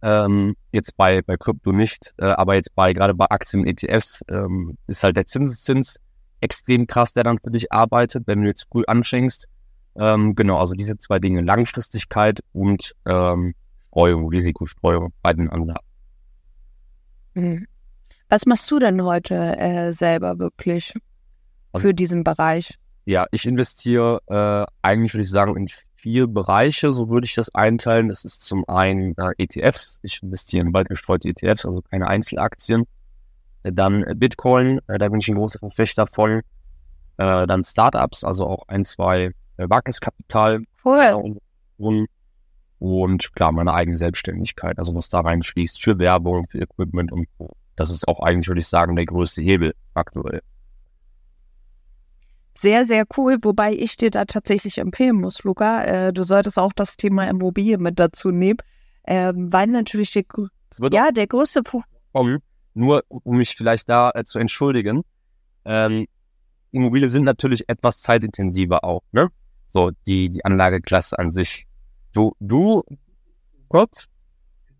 Ähm, 0.00 0.54
jetzt 0.70 0.96
bei, 0.96 1.22
bei 1.22 1.36
Krypto 1.36 1.72
nicht, 1.72 2.14
äh, 2.18 2.26
aber 2.26 2.54
jetzt 2.54 2.72
bei 2.76 2.92
gerade 2.92 3.14
bei 3.14 3.26
Aktien 3.26 3.62
und 3.62 3.68
ETFs 3.68 4.24
ähm, 4.30 4.78
ist 4.86 5.02
halt 5.02 5.16
der 5.16 5.26
Zinseszins 5.26 5.98
extrem 6.40 6.86
krass, 6.86 7.12
der 7.12 7.24
dann 7.24 7.40
für 7.42 7.50
dich 7.50 7.72
arbeitet, 7.72 8.26
wenn 8.26 8.42
du 8.42 8.48
jetzt 8.48 8.66
früh 8.70 8.84
anfängst. 8.86 9.48
Ähm, 9.96 10.36
genau, 10.36 10.58
also 10.58 10.74
diese 10.74 10.96
zwei 10.98 11.18
Dinge, 11.18 11.40
Langfristigkeit 11.40 12.38
und 12.52 12.94
ähm, 13.06 13.54
Streuung, 13.88 14.28
Risikostreuung 14.28 15.12
bei 15.22 15.32
den 15.32 15.50
anderen. 15.50 15.78
Mhm. 17.34 17.66
Was 18.28 18.46
machst 18.46 18.70
du 18.70 18.78
denn 18.78 19.02
heute 19.02 19.34
äh, 19.58 19.92
selber 19.92 20.38
wirklich? 20.38 20.94
Für 21.76 21.94
diesen 21.94 22.24
Bereich? 22.24 22.78
Ja, 23.04 23.26
ich 23.30 23.46
investiere 23.46 24.20
äh, 24.26 24.70
eigentlich, 24.82 25.14
würde 25.14 25.22
ich 25.22 25.30
sagen, 25.30 25.56
in 25.56 25.68
vier 25.96 26.26
Bereiche, 26.26 26.92
so 26.92 27.08
würde 27.08 27.24
ich 27.24 27.34
das 27.34 27.54
einteilen. 27.54 28.08
Das 28.08 28.24
ist 28.24 28.42
zum 28.42 28.68
einen 28.68 29.16
äh, 29.16 29.32
ETFs. 29.38 29.98
Ich 30.02 30.22
investiere 30.22 30.66
in 30.66 30.72
weit 30.72 30.88
gestreute 30.88 31.28
ETFs, 31.28 31.64
also 31.64 31.82
keine 31.82 32.06
Einzelaktien. 32.06 32.86
Äh, 33.62 33.72
dann 33.72 34.04
Bitcoin, 34.16 34.80
äh, 34.86 34.98
da 34.98 35.08
bin 35.08 35.20
ich 35.20 35.28
ein 35.28 35.36
großer 35.36 35.58
Verfechter 35.58 36.06
von. 36.06 36.42
Äh, 37.16 37.46
dann 37.46 37.64
Startups, 37.64 38.24
also 38.24 38.46
auch 38.46 38.68
ein, 38.68 38.84
zwei 38.84 39.32
äh, 39.56 39.68
Wagniskapital. 39.68 40.62
Cool. 40.84 41.38
Und, 41.78 42.08
und 42.78 43.34
klar, 43.34 43.52
meine 43.52 43.72
eigene 43.72 43.96
Selbstständigkeit, 43.96 44.78
also 44.78 44.94
was 44.94 45.08
da 45.08 45.20
reinschließt 45.20 45.82
für 45.82 45.98
Werbung, 45.98 46.46
für 46.48 46.60
Equipment 46.60 47.10
und 47.10 47.26
so. 47.38 47.50
Das 47.74 47.90
ist 47.90 48.06
auch 48.06 48.20
eigentlich, 48.20 48.48
würde 48.48 48.60
ich 48.60 48.68
sagen, 48.68 48.96
der 48.96 49.06
größte 49.06 49.42
Hebel 49.42 49.74
aktuell. 49.94 50.42
Sehr, 52.58 52.84
sehr 52.84 53.04
cool, 53.16 53.38
wobei 53.42 53.72
ich 53.72 53.96
dir 53.96 54.10
da 54.10 54.24
tatsächlich 54.24 54.78
empfehlen 54.78 55.16
muss, 55.16 55.44
Luca. 55.44 55.84
Äh, 55.84 56.12
du 56.12 56.24
solltest 56.24 56.58
auch 56.58 56.72
das 56.72 56.96
Thema 56.96 57.28
Immobilie 57.28 57.78
mit 57.78 57.98
dazu 58.00 58.30
nehmen, 58.30 58.58
ähm, 59.06 59.52
weil 59.52 59.68
natürlich 59.68 60.12
der, 60.12 60.24
ja, 60.90 61.12
der 61.12 61.26
größte 61.28 61.62
Punkt. 61.62 61.86
Nur 62.74 63.04
um 63.08 63.36
mich 63.36 63.54
vielleicht 63.56 63.88
da 63.88 64.10
äh, 64.14 64.24
zu 64.24 64.38
entschuldigen, 64.40 65.02
ähm, 65.64 66.06
Immobilien 66.72 67.10
sind 67.10 67.24
natürlich 67.24 67.68
etwas 67.68 68.00
zeitintensiver 68.00 68.84
auch, 68.84 69.02
ne? 69.12 69.28
So, 69.68 69.90
die, 70.06 70.28
die 70.28 70.44
Anlageklasse 70.44 71.18
an 71.18 71.30
sich. 71.30 71.66
Du, 72.12 72.34
du, 72.40 72.82
Gott, 73.68 74.06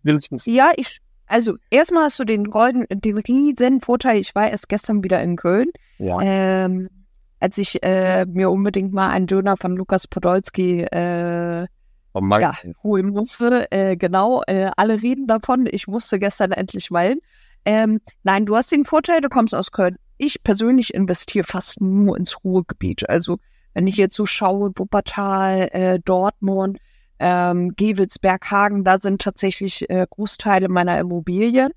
will 0.03 0.17
ich 0.17 0.31
nicht. 0.31 0.47
Ja, 0.47 0.71
ich, 0.75 0.99
also 1.27 1.55
erstmal 1.69 2.05
hast 2.05 2.19
du 2.19 2.25
den 2.25 2.45
golden, 2.45 2.85
den 2.89 3.17
riesen 3.19 3.81
Vorteil, 3.81 4.17
ich 4.17 4.35
war 4.35 4.49
erst 4.49 4.67
gestern 4.67 5.03
wieder 5.03 5.21
in 5.21 5.35
Köln. 5.35 5.69
Ja. 5.97 6.19
Ähm, 6.21 6.89
als 7.39 7.57
ich 7.57 7.83
äh, 7.83 8.25
mir 8.25 8.49
unbedingt 8.49 8.93
mal 8.93 9.09
einen 9.09 9.27
Döner 9.27 9.55
von 9.57 9.75
Lukas 9.75 10.07
Podolski 10.07 10.81
äh, 10.83 11.67
oh 12.13 12.21
ja, 12.39 12.53
holen 12.83 13.09
musste. 13.09 13.71
Äh, 13.71 13.95
genau, 13.95 14.41
äh, 14.47 14.71
alle 14.75 15.01
reden 15.01 15.27
davon. 15.27 15.67
Ich 15.71 15.87
musste 15.87 16.19
gestern 16.19 16.51
endlich 16.51 16.91
mal 16.91 17.09
hin. 17.09 17.21
Ähm, 17.65 18.01
nein, 18.23 18.45
du 18.45 18.55
hast 18.55 18.71
den 18.71 18.85
Vorteil, 18.85 19.21
du 19.21 19.29
kommst 19.29 19.53
aus 19.53 19.71
Köln. 19.71 19.97
Ich 20.17 20.43
persönlich 20.43 20.93
investiere 20.93 21.45
fast 21.45 21.81
nur 21.81 22.17
ins 22.17 22.43
Ruhrgebiet. 22.43 23.09
Also 23.09 23.37
wenn 23.73 23.87
ich 23.87 23.97
jetzt 23.97 24.15
so 24.15 24.25
schaue, 24.25 24.71
Wuppertal, 24.75 25.69
äh, 25.71 25.99
Dortmund, 25.99 26.79
ähm, 27.19 27.75
Gewelsberg, 27.75 28.49
Hagen, 28.49 28.83
da 28.83 28.97
sind 28.97 29.21
tatsächlich 29.21 29.89
äh, 29.89 30.05
Großteile 30.09 30.69
meiner 30.69 30.99
Immobilien. 30.99 31.71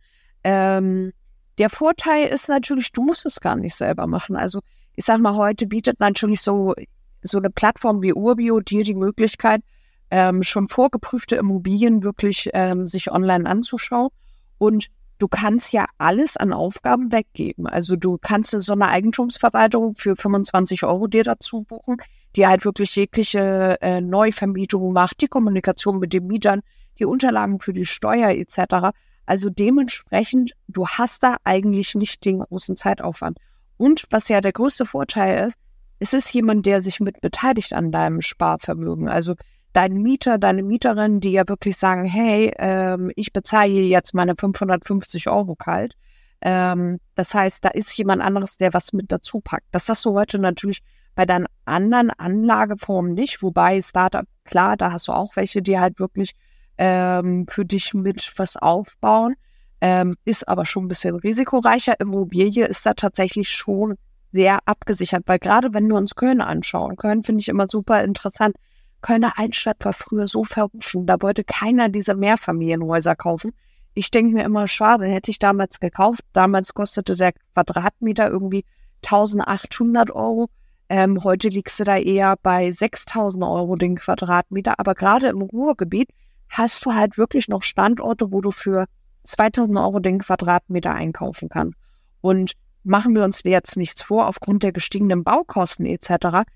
Ähm, 0.45 1.13
der 1.59 1.69
Vorteil 1.69 2.29
ist 2.29 2.49
natürlich, 2.49 2.93
du 2.93 3.03
musst 3.03 3.27
es 3.27 3.41
gar 3.41 3.57
nicht 3.57 3.75
selber 3.75 4.07
machen. 4.07 4.37
Also 4.37 4.61
ich 4.97 5.05
sag 5.05 5.21
mal, 5.21 5.35
heute 5.35 5.67
bietet 5.67 6.01
natürlich 6.01 6.43
so, 6.43 6.75
so 7.23 7.39
eine 7.39 7.51
Plattform 7.51 8.03
wie 8.03 8.13
Urbio 8.13 8.61
dir 8.61 8.85
die 8.85 8.95
Möglichkeit, 8.95 9.63
ähm, 10.11 10.43
schon 10.43 10.69
vorgeprüfte 10.69 11.37
Immobilien 11.37 12.03
wirklich 12.03 12.51
ähm, 12.53 12.87
sich 12.87 13.11
online 13.11 13.49
anzuschauen. 13.49 14.11
Und 14.59 14.89
du 15.19 15.29
kannst 15.29 15.73
ja 15.73 15.87
alles 15.99 16.37
an 16.37 16.53
Aufgaben 16.53 17.13
weggeben. 17.13 17.67
Also 17.67 17.97
du 17.97 18.19
kannst 18.19 18.51
so 18.51 18.73
eine 18.73 18.89
Eigentumsverwaltung 18.89 19.95
für 19.95 20.17
25 20.17 20.85
Euro 20.85 21.07
dir 21.07 21.25
dazu 21.25 21.63
buchen, 21.63 21.97
die 22.37 22.47
halt 22.47 22.65
wirklich 22.65 22.95
jegliche 22.97 23.79
äh, 23.81 24.01
Neuvermietung 24.01 24.93
macht, 24.93 25.23
die 25.23 25.29
Kommunikation 25.29 25.99
mit 25.99 26.13
den 26.13 26.27
Mietern, 26.27 26.61
die 26.99 27.05
Unterlagen 27.07 27.61
für 27.61 27.73
die 27.73 27.87
Steuer 27.87 28.31
etc. 28.31 28.95
Also 29.25 29.49
dementsprechend, 29.49 30.53
du 30.69 30.87
hast 30.87 31.23
da 31.23 31.37
eigentlich 31.45 31.95
nicht 31.95 32.25
den 32.25 32.41
großen 32.41 32.77
Zeitaufwand. 32.77 33.39
Und 33.83 34.05
was 34.11 34.29
ja 34.29 34.41
der 34.41 34.53
größte 34.53 34.85
Vorteil 34.85 35.45
ist, 35.49 35.59
es 35.99 36.13
ist 36.13 36.33
jemand, 36.33 36.67
der 36.67 36.81
sich 36.81 37.01
mit 37.01 37.21
beteiligt 37.21 37.73
an 37.73 37.91
deinem 37.91 38.21
Sparvermögen. 38.21 39.09
Also 39.09 39.35
dein 39.73 39.95
Mieter, 39.95 40.39
deine 40.39 40.63
Mieterin, 40.63 41.19
die 41.19 41.33
ja 41.33 41.49
wirklich 41.49 41.77
sagen, 41.77 42.05
hey, 42.05 42.55
ähm, 42.61 43.11
ich 43.17 43.33
bezahle 43.33 43.73
jetzt 43.73 44.15
meine 44.15 44.37
550 44.37 45.29
Euro 45.29 45.57
kalt. 45.57 45.97
Ähm, 46.43 47.01
das 47.17 47.35
heißt, 47.35 47.65
da 47.65 47.71
ist 47.71 47.93
jemand 47.99 48.23
anderes, 48.23 48.57
der 48.57 48.73
was 48.73 48.93
mit 48.93 49.11
dazu 49.11 49.41
packt. 49.41 49.67
Das 49.73 49.89
hast 49.89 50.05
du 50.05 50.15
heute 50.15 50.39
natürlich 50.39 50.85
bei 51.17 51.27
deinen 51.27 51.49
anderen 51.65 52.11
Anlageformen 52.11 53.15
nicht, 53.15 53.43
wobei 53.43 53.83
Startup, 53.83 54.27
klar, 54.45 54.77
da 54.77 54.93
hast 54.93 55.09
du 55.09 55.13
auch 55.13 55.35
welche, 55.35 55.61
die 55.61 55.81
halt 55.81 55.99
wirklich 55.99 56.37
ähm, 56.79 57.49
für 57.51 57.65
dich 57.65 57.95
mit 57.95 58.33
was 58.37 58.57
aufbauen, 58.57 59.35
ähm, 59.83 60.17
ist 60.25 60.49
aber 60.49 60.65
schon 60.65 60.85
ein 60.85 60.89
bisschen 60.89 61.17
risikoreicher. 61.17 61.99
Immobilie 61.99 62.65
ist 62.65 62.87
da 62.87 62.95
tatsächlich 62.95 63.51
schon 63.51 63.97
sehr 64.31 64.61
abgesichert, 64.65 65.25
weil 65.27 65.41
gerade 65.41 65.75
wenn 65.75 65.89
wir 65.89 65.97
uns 65.97 66.15
Köln 66.15 66.41
anschauen, 66.41 66.95
Köln 66.97 67.25
finde 67.25 67.41
ich 67.41 67.49
immer 67.49 67.67
super 67.69 68.05
interessant. 68.05 68.55
Kölner 69.01 69.37
Altstadt 69.37 69.85
war 69.85 69.93
früher 69.93 70.29
so 70.29 70.45
verrufen, 70.45 71.07
da 71.07 71.17
wollte 71.21 71.43
keiner 71.43 71.89
diese 71.89 72.15
Mehrfamilienhäuser 72.15 73.17
kaufen. 73.17 73.51
Ich 73.95 74.13
denke 74.13 74.37
mir 74.37 74.45
immer, 74.45 74.69
schade, 74.69 75.07
hätte 75.07 75.33
ich 75.33 75.41
damals 75.41 75.81
gekauft. 75.81 76.23
Damals 76.33 76.73
kostete 76.75 77.17
der 77.17 77.33
Quadratmeter 77.53 78.31
irgendwie 78.31 78.65
1800 79.05 80.13
Euro. 80.13 80.49
Ähm, 80.89 81.25
heute 81.25 81.49
liegst 81.49 81.81
du 81.81 81.85
da 81.85 81.97
eher 81.99 82.37
bei 82.41 82.71
6000 82.71 83.43
Euro 83.43 83.75
den 83.75 83.97
Quadratmeter. 83.97 84.79
Aber 84.79 84.95
gerade 84.95 85.29
im 85.29 85.43
Ruhrgebiet 85.43 86.09
hast 86.49 86.87
du 86.87 86.95
halt 86.95 87.19
wirklich 87.19 87.49
noch 87.49 87.65
Standorte, 87.65 88.33
wo 88.33 88.41
du 88.41 88.53
für 88.53 88.87
2000 89.25 89.79
Euro 89.79 90.01
den 90.01 90.19
Quadratmeter 90.19 90.93
einkaufen 90.93 91.49
kannst. 91.49 91.77
Und 92.21 92.53
machen 92.85 93.15
wir 93.15 93.25
uns 93.25 93.43
jetzt 93.45 93.77
nichts 93.77 94.03
vor, 94.03 94.29
aufgrund 94.29 94.63
der 94.63 94.73
gestiegenen 94.73 95.25
Baukosten 95.25 95.87
etc. 95.87 96.49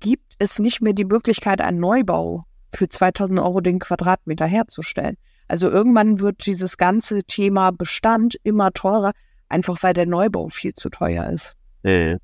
gibt 0.00 0.34
es 0.38 0.58
nicht 0.58 0.80
mehr 0.80 0.92
die 0.92 1.04
Möglichkeit, 1.04 1.60
einen 1.60 1.80
Neubau 1.80 2.44
für 2.74 2.88
2000 2.88 3.40
Euro 3.40 3.60
den 3.60 3.78
Quadratmeter 3.78 4.46
herzustellen. 4.46 5.16
Also 5.48 5.70
irgendwann 5.70 6.20
wird 6.20 6.46
dieses 6.46 6.76
ganze 6.76 7.22
Thema 7.24 7.70
Bestand 7.70 8.36
immer 8.42 8.72
teurer, 8.72 9.12
einfach 9.48 9.82
weil 9.82 9.94
der 9.94 10.06
Neubau 10.06 10.48
viel 10.48 10.74
zu 10.74 10.90
teuer 10.90 11.28
ist. 11.30 11.56
Nee, 11.82 12.16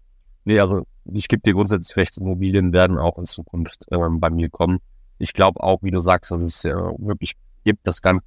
nee 0.45 0.59
also 0.59 0.85
ich 1.05 1.29
gebe 1.29 1.43
dir 1.43 1.55
grundsätzlich 1.55 1.97
recht, 1.97 2.19
Immobilien 2.19 2.73
werden 2.73 2.99
auch 2.99 3.19
in 3.19 3.25
Zukunft 3.25 3.87
ähm, 3.91 4.21
bei 4.21 4.31
mir 4.31 4.51
kommen. 4.51 4.79
Ich 5.19 5.35
glaube 5.35 5.63
auch, 5.63 5.83
wie 5.83 5.91
du 5.91 6.01
sagst, 6.01 6.31
dass 6.31 6.41
es 6.41 6.63
ja 6.63 6.77
wirklich 6.99 7.35
gibt, 7.65 7.87
das 7.87 8.03
Ganze 8.03 8.25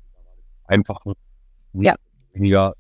einfach 0.66 1.06
ja. 1.84 1.96
weniger 2.34 2.74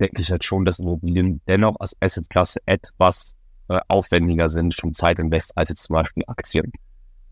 denke 0.00 0.22
ich 0.22 0.30
halt 0.30 0.44
schon, 0.44 0.64
dass 0.64 0.78
Immobilien 0.78 1.40
dennoch 1.48 1.76
als 1.80 1.96
Assetklasse 2.00 2.60
etwas 2.66 3.34
äh, 3.68 3.80
aufwendiger 3.88 4.48
sind 4.48 4.74
vom 4.74 4.94
Zeitinvest 4.94 5.56
als 5.56 5.68
jetzt 5.70 5.82
zum 5.82 5.94
Beispiel 5.94 6.22
Aktien. 6.26 6.72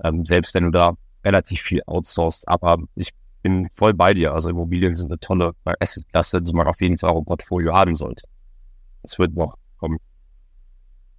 Ähm, 0.03 0.25
selbst 0.25 0.55
wenn 0.55 0.65
du 0.65 0.71
da 0.71 0.97
relativ 1.25 1.61
viel 1.63 1.83
outsourced, 1.87 2.47
aber 2.49 2.79
ich 2.95 3.11
bin 3.43 3.69
voll 3.71 3.95
bei 3.95 4.15
dir. 4.15 4.33
Also 4.33 4.51
Immobilien 4.51 4.95
sind 4.95 5.07
eine 5.07 5.21
tolle 5.21 5.53
Assetklasse, 5.81 6.43
die 6.43 6.53
man 6.53 6.67
auf 6.67 6.81
jeden 6.81 6.99
Fall 6.99 7.11
auch 7.11 7.19
im 7.19 7.25
Portfolio 7.25 7.73
haben 7.73 7.95
sollte. 7.95 8.27
Das 9.03 9.19
wird 9.19 9.35
noch 9.35 9.57
kommen. 9.79 9.99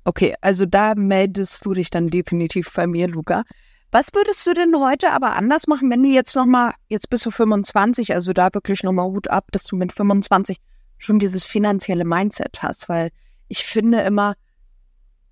Okay, 0.04 0.36
also 0.42 0.66
da 0.66 0.96
meldest 0.96 1.66
du 1.66 1.74
dich 1.74 1.90
dann 1.90 2.08
definitiv 2.08 2.74
bei 2.74 2.88
mir, 2.88 3.08
Luca. 3.08 3.44
Was 3.92 4.10
würdest 4.14 4.46
du 4.46 4.54
denn 4.54 4.76
heute 4.78 5.12
aber 5.12 5.36
anders 5.36 5.68
machen, 5.68 5.90
wenn 5.90 6.04
du 6.04 6.10
jetzt 6.10 6.36
nochmal, 6.36 6.74
jetzt 6.90 7.10
bist 7.10 7.26
du 7.26 7.32
25, 7.32 8.14
also 8.14 8.34
da 8.34 8.50
wirklich 8.54 8.84
nochmal 8.84 9.06
Hut 9.06 9.30
ab, 9.30 9.46
dass 9.52 9.64
du 9.64 9.76
mit 9.78 9.94
25 9.94 10.58
schon 10.98 11.20
dieses 11.20 11.46
finanzielle 11.46 12.04
Mindset 12.04 12.62
hast, 12.62 12.90
weil 12.90 13.12
ich 13.48 13.64
finde 13.64 14.02
immer, 14.02 14.34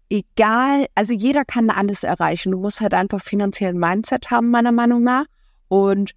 egal, 0.09 0.85
also 0.95 1.13
jeder 1.13 1.43
kann 1.43 1.69
alles 1.69 2.03
erreichen. 2.03 2.51
Du 2.51 2.59
musst 2.59 2.81
halt 2.81 2.93
einfach 2.93 3.21
finanziellen 3.21 3.77
Mindset 3.77 4.31
haben, 4.31 4.51
meiner 4.51 4.71
Meinung 4.71 5.03
nach. 5.03 5.25
Und 5.67 6.11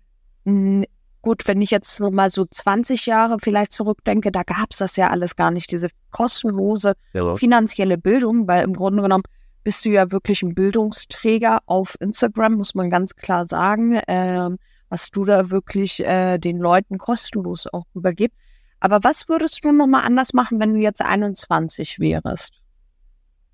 mh, 0.45 0.53
hm, 0.53 0.85
gut, 1.23 1.49
wenn 1.49 1.61
ich 1.61 1.71
jetzt 1.71 1.99
noch 1.99 2.11
mal 2.11 2.31
so 2.31 2.45
20 2.45 3.07
Jahre 3.07 3.39
vielleicht 3.43 3.73
zurückdenke, 3.73 4.31
da 4.31 4.45
gab 4.45 4.71
es 4.71 4.79
das 4.79 4.97
ja 4.97 5.11
alles 5.11 5.37
gar 5.37 5.51
nicht, 5.51 5.73
diese 5.73 5.89
kostenlose 6.11 6.95
finanzielle 7.37 7.99
Bildung, 7.99 8.47
weil 8.47 8.63
im 8.63 8.75
Grunde 8.75 9.03
genommen 9.03 9.25
bist 9.65 9.85
du 9.85 9.91
ja 9.91 10.11
wirklich 10.11 10.43
ein 10.43 10.55
Bildungsträger 10.55 11.61
auf 11.67 11.97
Instagram, 12.01 12.55
muss 12.55 12.75
man 12.75 12.91
ganz 12.91 13.15
klar 13.15 13.47
sagen, 13.47 14.01
ähm, 14.09 14.59
was 14.89 15.11
du 15.11 15.25
da 15.25 15.51
wirklich 15.51 16.01
äh, 16.01 16.39
den 16.39 16.59
Leuten 16.59 16.99
kostenlos 16.99 17.67
auch 17.73 17.85
übergibst. 17.95 18.37
Aber 18.81 19.03
was 19.03 19.29
würdest 19.29 19.65
du 19.65 19.73
nochmal 19.73 20.05
anders 20.05 20.33
machen, 20.33 20.61
wenn 20.61 20.75
du 20.75 20.81
jetzt 20.81 21.03
21 21.03 21.99
wärst? 21.99 22.55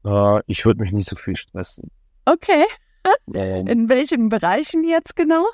Uh, 0.05 0.41
ich 0.47 0.65
würde 0.67 0.83
mich 0.83 0.93
nicht 0.93 1.09
so 1.09 1.17
viel 1.17 1.35
stressen. 1.35 1.91
Okay. 2.27 2.65
Ähm, 3.35 3.67
In 3.67 3.89
welchen 3.89 4.29
Bereichen 4.29 4.85
jetzt 4.85 5.17
genau? 5.17 5.47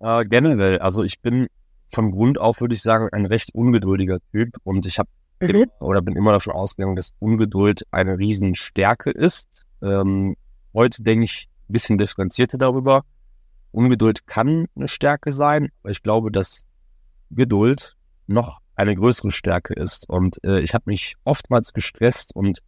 Äh, 0.00 0.24
generell, 0.24 0.78
also 0.78 1.02
ich 1.02 1.20
bin 1.20 1.48
von 1.92 2.12
Grund 2.12 2.40
auf, 2.40 2.60
würde 2.60 2.74
ich 2.74 2.82
sagen, 2.82 3.08
ein 3.12 3.26
recht 3.26 3.54
ungeduldiger 3.54 4.18
Typ 4.32 4.56
und 4.62 4.86
ich 4.86 4.98
habe 4.98 5.08
mhm. 5.40 5.66
oder 5.80 6.02
bin 6.02 6.16
immer 6.16 6.32
davon 6.32 6.52
ausgegangen, 6.52 6.96
dass 6.96 7.10
Ungeduld 7.18 7.82
eine 7.90 8.18
Riesenstärke 8.18 9.10
ist. 9.10 9.62
Ähm, 9.82 10.36
heute 10.74 11.02
denke 11.02 11.24
ich 11.24 11.48
ein 11.68 11.72
bisschen 11.72 11.98
differenzierter 11.98 12.58
darüber. 12.58 13.04
Ungeduld 13.72 14.26
kann 14.26 14.66
eine 14.74 14.88
Stärke 14.88 15.32
sein, 15.32 15.70
aber 15.82 15.90
ich 15.90 16.02
glaube, 16.02 16.30
dass 16.32 16.64
Geduld 17.30 17.96
noch 18.26 18.58
eine 18.74 18.94
größere 18.94 19.30
Stärke 19.30 19.74
ist. 19.74 20.08
Und 20.08 20.42
äh, 20.44 20.60
ich 20.60 20.74
habe 20.74 20.84
mich 20.86 21.14
oftmals 21.24 21.72
gestresst 21.72 22.34
und 22.34 22.60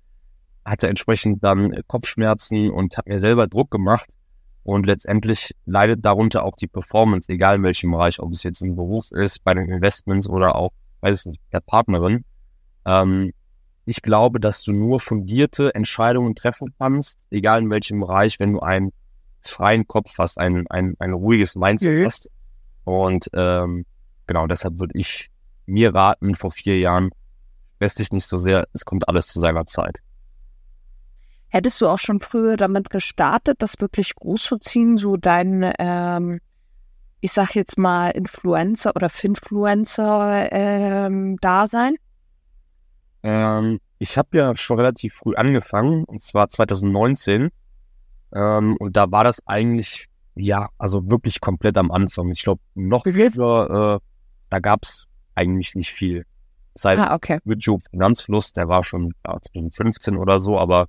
hatte 0.65 0.89
entsprechend 0.89 1.43
dann 1.43 1.75
Kopfschmerzen 1.89 2.71
und 2.71 2.97
habe 2.97 3.11
mir 3.11 3.19
selber 3.19 3.49
Druck 3.49 3.71
gemacht, 3.71 4.09
und 4.65 4.87
letztendlich 4.87 5.55
leidet 5.65 6.05
darunter 6.05 6.45
auch 6.45 6.57
die 6.57 6.69
Performance, 6.69 7.31
egal 7.33 7.57
in 7.57 7.63
welchem 7.63 7.91
Bereich, 7.91 8.21
ob 8.21 8.31
es 8.33 8.43
jetzt 8.43 8.63
im 8.63 8.77
Beruf 8.77 9.11
ist, 9.11 9.43
bei 9.43 9.55
den 9.55 9.69
Investments 9.69 10.29
oder 10.29 10.55
auch, 10.55 10.71
weiß 11.01 11.21
ich 11.21 11.27
nicht, 11.27 11.41
der 11.53 11.61
Partnerin. 11.61 12.25
Ähm, 12.85 13.33
ich 13.85 14.03
glaube, 14.03 14.41
dass 14.41 14.63
du 14.63 14.73
nur 14.73 15.01
fundierte 15.01 15.75
Entscheidungen 15.75 16.35
treffen 16.35 16.75
kannst, 16.79 17.19
egal 17.31 17.63
in 17.63 17.71
welchem 17.71 18.01
Bereich, 18.01 18.39
wenn 18.39 18.53
du 18.53 18.61
einen 18.61 18.93
freien 19.41 19.87
Kopf 19.87 20.19
hast, 20.19 20.39
ein, 20.39 20.67
ein, 20.69 20.95
ein 20.99 21.13
ruhiges 21.13 21.57
Mindset 21.57 21.99
mhm. 21.99 22.05
hast. 22.05 22.31
Und 22.85 23.29
ähm, 23.33 23.85
genau, 24.27 24.47
deshalb 24.47 24.79
würde 24.79 24.99
ich 24.99 25.31
mir 25.67 25.95
raten, 25.95 26.35
vor 26.35 26.51
vier 26.51 26.79
Jahren, 26.79 27.11
stress 27.77 27.97
dich 27.97 28.13
nicht 28.13 28.27
so 28.27 28.39
sehr, 28.39 28.67
es 28.73 28.85
kommt 28.85 29.09
alles 29.09 29.27
zu 29.27 29.41
seiner 29.41 29.67
Zeit. 29.67 29.99
Hättest 31.49 31.81
du 31.81 31.89
auch 31.89 31.99
schon 31.99 32.21
früher 32.21 32.57
damit 32.57 32.91
gestartet, 32.91 33.61
das 33.61 33.81
wirklich 33.81 34.15
groß 34.15 34.43
zu 34.43 34.59
ziehen, 34.59 34.97
so 34.97 35.17
dein, 35.17 35.73
ähm, 35.79 36.41
ich 37.21 37.33
sag 37.33 37.55
jetzt 37.55 37.77
mal, 37.77 38.11
Influencer 38.11 38.97
oder 38.97 39.09
Finfluencer-Dasein? 39.09 41.91
Ähm, 41.91 41.99
ich 43.99 44.19
habe 44.19 44.37
ja 44.37 44.57
schon 44.57 44.79
relativ 44.79 45.15
früh 45.15 45.35
angefangen, 45.35 46.05
und 46.05 46.23
zwar 46.23 46.49
2019. 46.49 47.51
Ähm, 48.35 48.77
und 48.79 48.97
da 48.97 49.11
war 49.11 49.25
das 49.25 49.39
eigentlich, 49.47 50.09
ja, 50.35 50.69
also 50.79 51.09
wirklich 51.11 51.41
komplett 51.41 51.79
am 51.79 51.91
Anfang. 51.91 52.31
Ich 52.31 52.43
glaube, 52.43 52.61
noch 52.75 53.05
früher, 53.05 54.01
äh, 54.01 54.07
da 54.51 54.59
gab's 54.59 55.07
eigentlich 55.35 55.75
nicht 55.75 55.93
viel. 55.93 56.25
Seit 56.75 56.99
Ah, 56.99 57.15
okay. 57.15 57.39
YouTube 57.45 57.83
Finanzfluss, 57.91 58.53
der 58.53 58.69
war 58.69 58.83
schon 58.83 59.13
ja, 59.27 59.37
2015 59.41 60.17
oder 60.17 60.41
so, 60.41 60.59
aber 60.59 60.87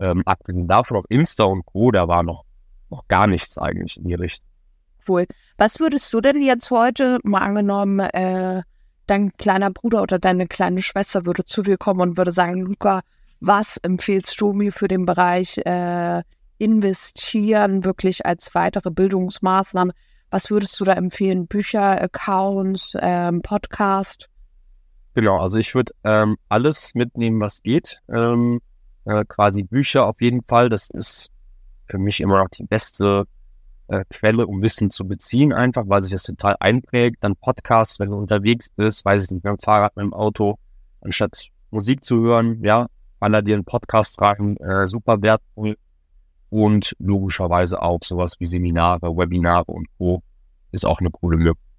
ähm, 0.00 0.22
abgesehen 0.24 0.66
davon 0.66 0.96
auf 0.96 1.04
Insta 1.10 1.44
und 1.44 1.64
Co., 1.66 1.90
da 1.90 2.08
war 2.08 2.22
noch, 2.22 2.44
noch 2.90 3.06
gar 3.08 3.26
nichts 3.26 3.58
eigentlich 3.58 3.98
in 3.98 4.04
die 4.04 4.14
Richtung. 4.14 4.48
Cool. 5.06 5.26
Was 5.58 5.80
würdest 5.80 6.12
du 6.12 6.20
denn 6.20 6.42
jetzt 6.42 6.70
heute, 6.70 7.18
mal 7.24 7.40
angenommen, 7.40 8.00
äh, 8.00 8.62
dein 9.12 9.36
kleiner 9.36 9.70
Bruder 9.70 10.02
oder 10.02 10.18
deine 10.18 10.46
kleine 10.46 10.82
Schwester 10.82 11.26
würde 11.26 11.44
zu 11.44 11.62
dir 11.62 11.76
kommen 11.76 12.00
und 12.00 12.16
würde 12.16 12.32
sagen, 12.32 12.60
Luca, 12.62 13.02
was 13.40 13.76
empfiehlst 13.76 14.40
du 14.40 14.54
mir 14.54 14.72
für 14.72 14.88
den 14.88 15.04
Bereich 15.04 15.58
äh, 15.58 16.22
investieren, 16.56 17.84
wirklich 17.84 18.24
als 18.24 18.54
weitere 18.54 18.90
Bildungsmaßnahme? 18.90 19.92
Was 20.30 20.50
würdest 20.50 20.80
du 20.80 20.84
da 20.84 20.94
empfehlen? 20.94 21.46
Bücher, 21.46 22.00
Accounts, 22.00 22.96
ähm, 23.00 23.42
Podcast? 23.42 24.30
Genau, 25.14 25.38
also 25.38 25.58
ich 25.58 25.74
würde 25.74 25.92
ähm, 26.04 26.38
alles 26.48 26.94
mitnehmen, 26.94 27.38
was 27.38 27.62
geht. 27.62 28.00
Ähm, 28.08 28.60
äh, 29.04 29.26
quasi 29.28 29.62
Bücher 29.62 30.06
auf 30.06 30.22
jeden 30.22 30.42
Fall. 30.42 30.70
Das 30.70 30.88
ist 30.88 31.28
für 31.84 31.98
mich 31.98 32.22
immer 32.22 32.38
noch 32.38 32.48
die 32.48 32.64
beste 32.64 33.24
äh, 33.88 34.04
Quelle, 34.10 34.46
um 34.46 34.62
Wissen 34.62 34.90
zu 34.90 35.06
beziehen, 35.06 35.52
einfach, 35.52 35.84
weil 35.86 36.02
sich 36.02 36.12
das 36.12 36.22
total 36.22 36.56
einprägt. 36.60 37.18
Dann 37.20 37.36
Podcasts, 37.36 37.98
wenn 37.98 38.10
du 38.10 38.16
unterwegs 38.16 38.68
bist, 38.68 39.04
weiß 39.04 39.24
ich 39.24 39.30
nicht, 39.30 39.44
mit 39.44 39.50
dem 39.52 39.58
Fahrrad, 39.58 39.96
mit 39.96 40.04
dem 40.04 40.14
Auto, 40.14 40.58
anstatt 41.00 41.48
Musik 41.70 42.04
zu 42.04 42.20
hören, 42.20 42.62
ja, 42.62 42.86
baller 43.18 43.42
dir 43.42 43.54
einen 43.54 43.64
Podcast 43.64 44.20
rein, 44.20 44.56
äh, 44.58 44.86
super 44.86 45.22
wertvoll. 45.22 45.76
Und 46.50 46.94
logischerweise 46.98 47.80
auch 47.80 48.00
sowas 48.04 48.36
wie 48.38 48.46
Seminare, 48.46 49.16
Webinare 49.16 49.72
und 49.72 49.86
Co. 49.96 50.22
ist 50.70 50.84
auch 50.84 51.00
eine 51.00 51.10
coole 51.10 51.38
Möglichkeit. 51.38 51.72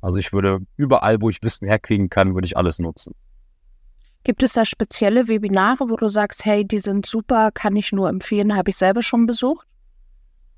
Also 0.00 0.18
ich 0.18 0.32
würde 0.32 0.60
überall, 0.76 1.20
wo 1.22 1.30
ich 1.30 1.42
Wissen 1.42 1.66
herkriegen 1.66 2.10
kann, 2.10 2.34
würde 2.34 2.46
ich 2.46 2.56
alles 2.56 2.78
nutzen. 2.78 3.14
Gibt 4.24 4.42
es 4.42 4.54
da 4.54 4.64
spezielle 4.64 5.28
Webinare, 5.28 5.88
wo 5.88 5.96
du 5.96 6.08
sagst, 6.08 6.44
hey, 6.44 6.64
die 6.64 6.78
sind 6.78 7.06
super, 7.06 7.50
kann 7.52 7.76
ich 7.76 7.92
nur 7.92 8.08
empfehlen, 8.08 8.56
habe 8.56 8.70
ich 8.70 8.76
selber 8.76 9.02
schon 9.02 9.26
besucht? 9.26 9.66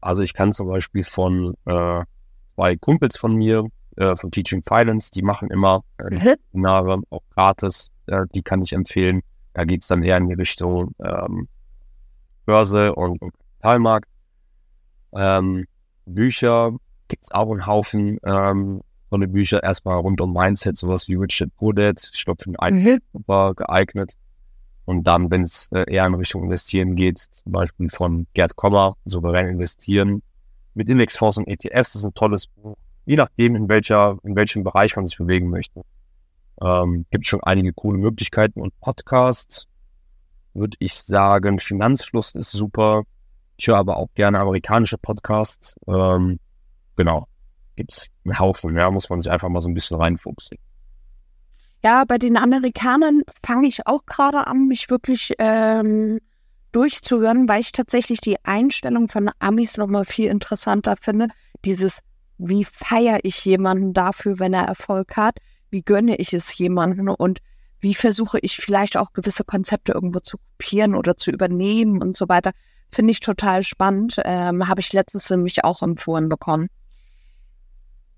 Also 0.07 0.23
ich 0.23 0.35
kann 0.35 0.53
zum 0.53 0.69
Beispiel 0.69 1.03
von 1.03 1.55
äh, 1.65 2.05
zwei 2.55 2.77
Kumpels 2.77 3.17
von 3.17 3.35
mir, 3.35 3.67
äh, 3.97 4.15
von 4.15 4.31
Teaching 4.31 4.63
Finance, 4.63 5.11
die 5.11 5.23
machen 5.23 5.51
immer 5.51 5.83
äh, 5.99 6.15
Mhm. 6.15 6.37
Webinare, 6.53 7.01
auch 7.11 7.23
gratis, 7.35 7.91
äh, 8.07 8.23
die 8.33 8.43
kann 8.43 8.63
ich 8.63 8.73
empfehlen. 8.73 9.23
Da 9.53 9.65
geht's 9.65 9.89
dann 9.89 10.03
eher 10.05 10.17
in 10.19 10.29
die 10.29 10.35
Richtung 10.35 10.93
ähm, 11.05 11.49
Börse 12.45 12.95
und, 12.95 13.21
und 13.21 13.33
Kapitalmarkt. 13.61 14.09
Ähm, 15.13 15.65
Bücher 16.05 16.73
gibt's 17.09 17.33
auch 17.33 17.51
einen 17.51 17.67
Haufen 17.67 18.19
ähm, 18.23 18.83
von 19.09 19.21
den 19.21 19.33
Büchern 19.33 19.61
erstmal 19.63 19.99
rund 19.99 20.21
um 20.21 20.33
Mindset, 20.33 20.77
sowas 20.77 21.09
wie 21.09 21.15
Richard 21.17 21.55
Pudet, 21.57 22.11
ich 22.15 22.25
glaube 22.25 22.45
für 22.45 22.51
den 22.53 22.77
Mhm. 22.77 22.99
super 23.13 23.55
geeignet. 23.55 24.13
Und 24.87 25.05
dann, 25.05 25.31
wenn 25.31 25.43
es 25.43 25.69
äh, 25.73 25.85
eher 25.93 26.07
in 26.07 26.15
Richtung 26.15 26.45
Investieren 26.45 26.95
geht, 26.95 27.19
zum 27.19 27.53
Beispiel 27.53 27.91
von 27.91 28.27
Gerd 28.35 28.55
Kommer, 28.55 28.95
Souverän 29.05 29.49
investieren, 29.49 30.23
mit 30.75 30.89
Indexfonds 30.89 31.39
und 31.39 31.49
ETFs, 31.49 31.93
das 31.93 31.97
ist 31.97 32.05
ein 32.05 32.15
tolles 32.15 32.47
Buch. 32.47 32.77
Je 33.05 33.17
nachdem, 33.17 33.57
in 33.57 33.69
welcher, 33.69 34.17
in 34.23 34.37
welchem 34.37 34.63
Bereich 34.63 34.95
man 34.97 35.07
sich 35.07 35.19
bewegen 35.19 35.51
möchte. 35.51 35.83
Ähm, 36.63 37.05
gibt 37.11 37.27
schon 37.27 37.43
einige 37.43 37.73
coole 37.73 37.99
Möglichkeiten 37.99 38.61
und 38.61 38.79
Podcasts, 38.81 39.67
würde 40.55 40.77
ich 40.81 40.95
sagen, 40.95 41.59
Finanzfluss 41.59 42.35
ist 42.35 42.53
super. 42.53 43.03
Ich 43.57 43.67
höre 43.67 43.77
aber 43.77 43.97
auch 43.97 44.09
gerne 44.15 44.39
amerikanische 44.39 44.99
Podcasts. 44.99 45.75
Ähm, 45.89 46.39
genau. 46.95 47.27
Gibt's 47.75 48.09
einen 48.25 48.39
Haufen, 48.39 48.77
ja, 48.77 48.91
muss 48.91 49.11
man 49.11 49.21
sich 49.21 49.31
einfach 49.31 49.49
mal 49.49 49.61
so 49.61 49.69
ein 49.69 49.75
bisschen 49.75 50.01
reinfuchsen. 50.01 50.59
Ja, 51.87 52.03
bei 52.05 52.19
den 52.19 52.37
Amerikanern 52.37 53.23
fange 53.45 53.69
ich 53.69 53.87
auch 53.87 54.07
gerade 54.07 54.49
an, 54.49 54.67
mich 54.67 54.91
wirklich 54.91 55.35
ähm, 55.39 56.19
durchzuhören, 56.73 57.49
weil 57.49 57.61
ich 57.61 57.71
tatsächlich 57.71 58.21
die 58.21 58.45
Einstellung 58.45 59.07
von 59.07 59.31
Amis 59.39 59.77
nochmal 59.77 60.05
viel 60.05 60.29
interessanter 60.29 60.97
finde. 60.97 61.29
Dieses, 61.65 62.01
wie 62.39 62.65
feiere 62.65 63.21
ich 63.23 63.45
jemanden 63.45 63.93
dafür, 63.93 64.41
wenn 64.41 64.53
er 64.53 64.65
Erfolg 64.65 65.17
hat? 65.17 65.39
Wie 65.71 65.83
gönne 65.83 66.17
ich 66.17 66.33
es 66.33 66.59
jemanden? 66.59 67.09
Und 67.09 67.39
wie 67.79 67.95
versuche 67.95 68.41
ich 68.41 68.57
vielleicht 68.57 68.97
auch 68.97 69.13
gewisse 69.13 69.45
Konzepte 69.45 69.93
irgendwo 69.93 70.19
zu 70.19 70.39
kopieren 70.39 70.97
oder 70.97 71.17
zu 71.17 71.31
übernehmen 71.31 72.03
und 72.03 72.17
so 72.17 72.29
weiter? 72.29 72.51
Finde 72.91 73.13
ich 73.13 73.21
total 73.21 73.63
spannend. 73.63 74.21
Ähm, 74.25 74.67
Habe 74.67 74.81
ich 74.81 74.93
letztens 74.93 75.31
nämlich 75.31 75.63
auch 75.63 75.83
empfohlen 75.83 76.29
bekommen. 76.29 76.67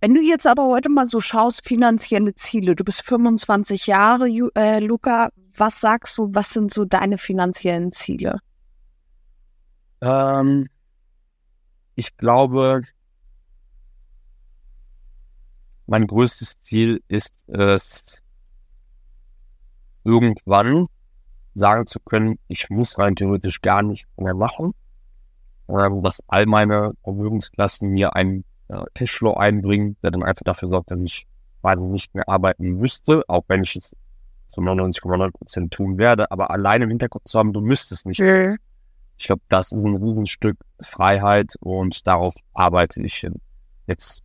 Wenn 0.01 0.15
du 0.15 0.23
jetzt 0.23 0.47
aber 0.47 0.67
heute 0.67 0.89
mal 0.89 1.09
so 1.09 1.21
schaust, 1.21 1.67
finanzielle 1.67 2.35
Ziele, 2.35 2.77
du 2.77 2.85
bist 2.85 3.03
25 3.03 3.89
Jahre, 3.89 4.29
äh, 4.55 4.79
Luca, 4.79 5.31
was 5.57 5.81
sagst 5.81 6.17
du, 6.19 6.29
was 6.33 6.51
sind 6.51 6.73
so 6.73 6.85
deine 6.85 7.19
finanziellen 7.19 7.91
Ziele? 7.91 8.39
Ähm, 10.01 10.69
ich 11.97 12.17
glaube, 12.17 12.83
mein 15.87 16.07
größtes 16.07 16.61
Ziel 16.61 17.03
ist 17.09 17.33
es, 17.49 18.23
irgendwann 20.05 20.87
sagen 21.55 21.87
zu 21.87 21.99
können, 21.99 22.39
ich 22.47 22.71
muss 22.71 22.99
rein 22.99 23.17
theoretisch 23.17 23.61
gar 23.61 23.83
nichts 23.83 24.09
mehr 24.17 24.35
machen, 24.35 24.75
ähm, 25.69 26.03
dass 26.03 26.23
all 26.29 26.47
meine 26.47 26.93
Vermögensklassen 27.03 27.91
mir 27.91 28.15
einen 28.15 28.45
äh, 28.69 28.85
Cashflow 28.95 29.35
einbringen, 29.35 29.97
der 30.03 30.11
dann 30.11 30.23
einfach 30.23 30.45
dafür 30.45 30.69
sorgt, 30.69 30.91
dass 30.91 31.01
ich 31.01 31.27
quasi 31.61 31.85
nicht 31.85 32.15
mehr 32.15 32.29
arbeiten 32.29 32.79
müsste, 32.79 33.23
auch 33.29 33.45
wenn 33.49 33.63
ich 33.63 33.77
es 33.77 33.97
zu 34.49 34.61
99,9 34.61 35.31
Prozent 35.33 35.73
tun 35.73 35.99
werde, 35.99 36.31
aber 36.31 36.51
alleine 36.51 36.85
im 36.85 36.91
Hinterkopf 36.91 37.25
zu 37.25 37.39
haben, 37.39 37.53
du 37.53 37.61
müsstest 37.61 38.07
nicht 38.07 38.21
ich 39.19 39.27
glaube, 39.27 39.43
das 39.49 39.73
ist 39.73 39.85
ein 39.85 39.97
Riesenstück 39.97 40.57
Freiheit 40.81 41.55
und 41.61 42.07
darauf 42.07 42.35
arbeite 42.55 43.03
ich 43.03 43.15
hin. 43.15 43.35
Jetzt 43.89 44.23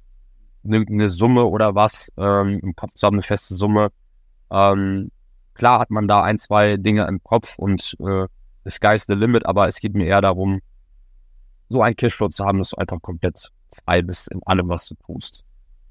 nimmt 0.61 0.89
eine 0.89 1.09
Summe 1.09 1.45
oder 1.45 1.73
was, 1.73 2.11
ähm, 2.15 2.59
im 2.61 2.75
Kopf 2.75 2.93
zu 2.93 3.07
haben, 3.07 3.15
eine 3.15 3.23
feste 3.23 3.55
Summe. 3.55 3.89
Ähm, 4.51 5.11
klar 5.55 5.79
hat 5.79 5.89
man 5.89 6.07
da 6.07 6.21
ein, 6.21 6.37
zwei 6.37 6.77
Dinge 6.77 7.07
im 7.07 7.21
Kopf 7.23 7.57
und 7.57 7.97
äh, 7.99 8.27
the 8.65 8.71
sky's 8.71 9.05
the 9.07 9.15
limit, 9.15 9.47
aber 9.47 9.67
es 9.67 9.79
geht 9.79 9.95
mir 9.95 10.05
eher 10.05 10.21
darum, 10.21 10.61
so 11.69 11.81
ein 11.81 11.95
Cashflow 11.95 12.29
zu 12.29 12.45
haben, 12.45 12.59
dass 12.59 12.71
du 12.71 12.77
einfach 12.77 13.01
komplett 13.01 13.51
frei 13.73 14.01
bist 14.01 14.31
in 14.31 14.41
allem, 14.45 14.69
was 14.69 14.87
du 14.87 14.95
tust. 14.95 15.43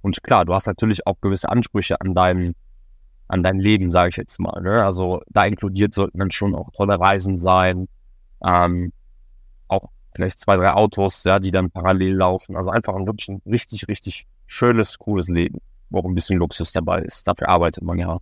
Und 0.02 0.22
klar, 0.22 0.44
du 0.44 0.54
hast 0.54 0.66
natürlich 0.66 1.06
auch 1.06 1.20
gewisse 1.20 1.48
Ansprüche 1.48 2.00
an 2.00 2.14
dein, 2.14 2.54
an 3.28 3.42
dein 3.42 3.58
Leben, 3.58 3.90
sage 3.90 4.10
ich 4.10 4.16
jetzt 4.16 4.38
mal. 4.40 4.60
Ne? 4.60 4.84
Also 4.84 5.22
da 5.28 5.44
inkludiert 5.44 5.94
sollten 5.94 6.18
dann 6.18 6.30
schon 6.30 6.54
auch 6.54 6.70
tolle 6.72 6.98
Reisen 6.98 7.38
sein, 7.38 7.88
ähm, 8.44 8.92
auch 9.68 9.88
vielleicht 10.14 10.40
zwei, 10.40 10.56
drei 10.56 10.72
Autos, 10.72 11.24
ja, 11.24 11.38
die 11.38 11.50
dann 11.50 11.70
parallel 11.70 12.14
laufen. 12.14 12.56
Also 12.56 12.70
einfach 12.70 12.94
ein 12.94 13.06
wirklich 13.06 13.28
ein 13.28 13.40
richtig, 13.46 13.88
richtig 13.88 14.26
schönes, 14.46 14.98
cooles 14.98 15.28
Leben, 15.28 15.58
wo 15.90 16.00
auch 16.00 16.04
ein 16.04 16.14
bisschen 16.14 16.38
Luxus 16.38 16.72
dabei 16.72 17.00
ist. 17.02 17.26
Dafür 17.26 17.48
arbeitet 17.48 17.84
man 17.84 17.98
ja. 17.98 18.18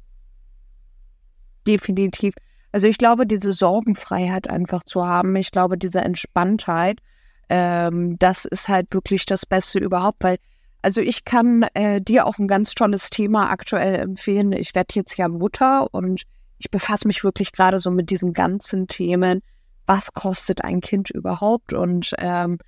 Definitiv. 1.66 2.34
Also 2.72 2.86
ich 2.86 2.98
glaube, 2.98 3.26
diese 3.26 3.52
Sorgenfreiheit 3.52 4.48
einfach 4.48 4.84
zu 4.84 5.04
haben, 5.06 5.34
ich 5.36 5.50
glaube, 5.50 5.76
diese 5.76 6.00
Entspanntheit, 6.02 7.00
ähm, 7.50 8.18
das 8.18 8.44
ist 8.46 8.68
halt 8.68 8.86
wirklich 8.92 9.26
das 9.26 9.44
Beste 9.44 9.78
überhaupt, 9.78 10.24
weil 10.24 10.38
also 10.82 11.02
ich 11.02 11.24
kann 11.24 11.66
äh, 11.74 12.00
dir 12.00 12.26
auch 12.26 12.38
ein 12.38 12.48
ganz 12.48 12.74
tolles 12.74 13.10
Thema 13.10 13.50
aktuell 13.50 13.96
empfehlen. 13.96 14.52
Ich 14.52 14.74
werde 14.74 14.94
jetzt 14.94 15.18
ja 15.18 15.28
Mutter 15.28 15.92
und 15.92 16.22
ich 16.58 16.70
befasse 16.70 17.06
mich 17.06 17.22
wirklich 17.22 17.52
gerade 17.52 17.78
so 17.78 17.90
mit 17.90 18.08
diesen 18.10 18.32
ganzen 18.32 18.86
Themen. 18.86 19.42
Was 19.86 20.12
kostet 20.12 20.64
ein 20.64 20.80
Kind 20.80 21.10
überhaupt? 21.10 21.72
Und 21.74 22.14
ähm, 22.18 22.58